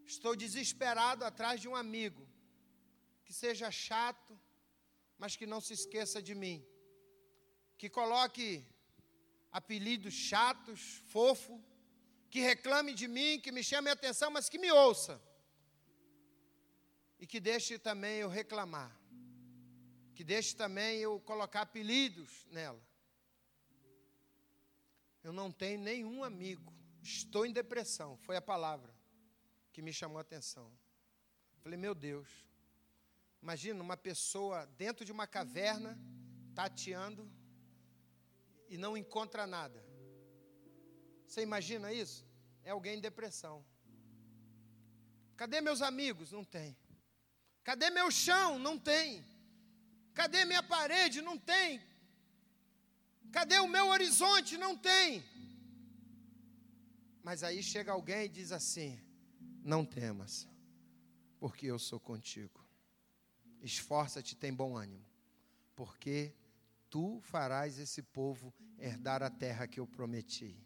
Estou 0.06 0.34
desesperado 0.34 1.24
atrás 1.24 1.60
de 1.60 1.68
um 1.68 1.76
amigo 1.76 2.26
que 3.24 3.32
seja 3.32 3.70
chato, 3.70 4.38
mas 5.18 5.36
que 5.36 5.46
não 5.46 5.60
se 5.60 5.72
esqueça 5.74 6.20
de 6.22 6.34
mim, 6.34 6.66
que 7.78 7.88
coloque 7.88 8.64
apelidos 9.50 10.14
chatos, 10.14 11.02
fofo, 11.06 11.62
que 12.30 12.40
reclame 12.40 12.94
de 12.94 13.06
mim, 13.06 13.38
que 13.38 13.52
me 13.52 13.62
chame 13.62 13.90
a 13.90 13.92
atenção, 13.92 14.30
mas 14.30 14.48
que 14.48 14.58
me 14.58 14.72
ouça. 14.72 15.20
E 17.20 17.26
que 17.26 17.38
deixe 17.38 17.78
também 17.78 18.20
eu 18.20 18.28
reclamar. 18.28 18.90
Que 20.14 20.24
deixe 20.24 20.56
também 20.56 20.98
eu 20.98 21.20
colocar 21.20 21.62
apelidos 21.62 22.46
nela. 22.50 22.82
Eu 25.22 25.32
não 25.32 25.50
tenho 25.52 25.80
nenhum 25.80 26.24
amigo. 26.24 26.72
Estou 27.02 27.46
em 27.46 27.52
depressão. 27.52 28.16
Foi 28.18 28.36
a 28.36 28.42
palavra 28.42 28.92
que 29.72 29.82
me 29.82 29.92
chamou 29.92 30.18
a 30.18 30.22
atenção. 30.22 30.70
Falei, 31.62 31.78
meu 31.78 31.94
Deus. 31.94 32.28
Imagina 33.40 33.82
uma 33.82 33.96
pessoa 33.96 34.66
dentro 34.78 35.04
de 35.04 35.10
uma 35.10 35.26
caverna, 35.26 35.98
tateando, 36.54 37.30
e 38.68 38.76
não 38.76 38.96
encontra 38.96 39.46
nada. 39.46 39.84
Você 41.26 41.42
imagina 41.42 41.92
isso? 41.92 42.24
É 42.62 42.70
alguém 42.70 42.98
em 42.98 43.00
depressão. 43.00 43.64
Cadê 45.36 45.60
meus 45.60 45.82
amigos? 45.82 46.30
Não 46.30 46.44
tem. 46.44 46.76
Cadê 47.64 47.90
meu 47.90 48.10
chão? 48.10 48.58
Não 48.58 48.78
tem. 48.78 49.24
Cadê 50.14 50.44
minha 50.44 50.62
parede? 50.62 51.20
Não 51.20 51.36
tem. 51.36 51.82
Cadê 53.32 53.58
o 53.58 53.66
meu 53.66 53.88
horizonte? 53.88 54.58
Não 54.58 54.76
tem. 54.76 55.24
Mas 57.22 57.42
aí 57.42 57.62
chega 57.62 57.92
alguém 57.92 58.26
e 58.26 58.28
diz 58.28 58.52
assim: 58.52 59.00
Não 59.64 59.84
temas, 59.84 60.46
porque 61.38 61.66
eu 61.66 61.78
sou 61.78 61.98
contigo. 61.98 62.60
Esforça-te, 63.60 64.36
tem 64.36 64.52
bom 64.52 64.76
ânimo, 64.76 65.06
porque 65.74 66.34
tu 66.90 67.20
farás 67.22 67.78
esse 67.78 68.02
povo 68.02 68.52
herdar 68.78 69.22
a 69.22 69.30
terra 69.30 69.66
que 69.66 69.80
eu 69.80 69.86
prometi. 69.86 70.56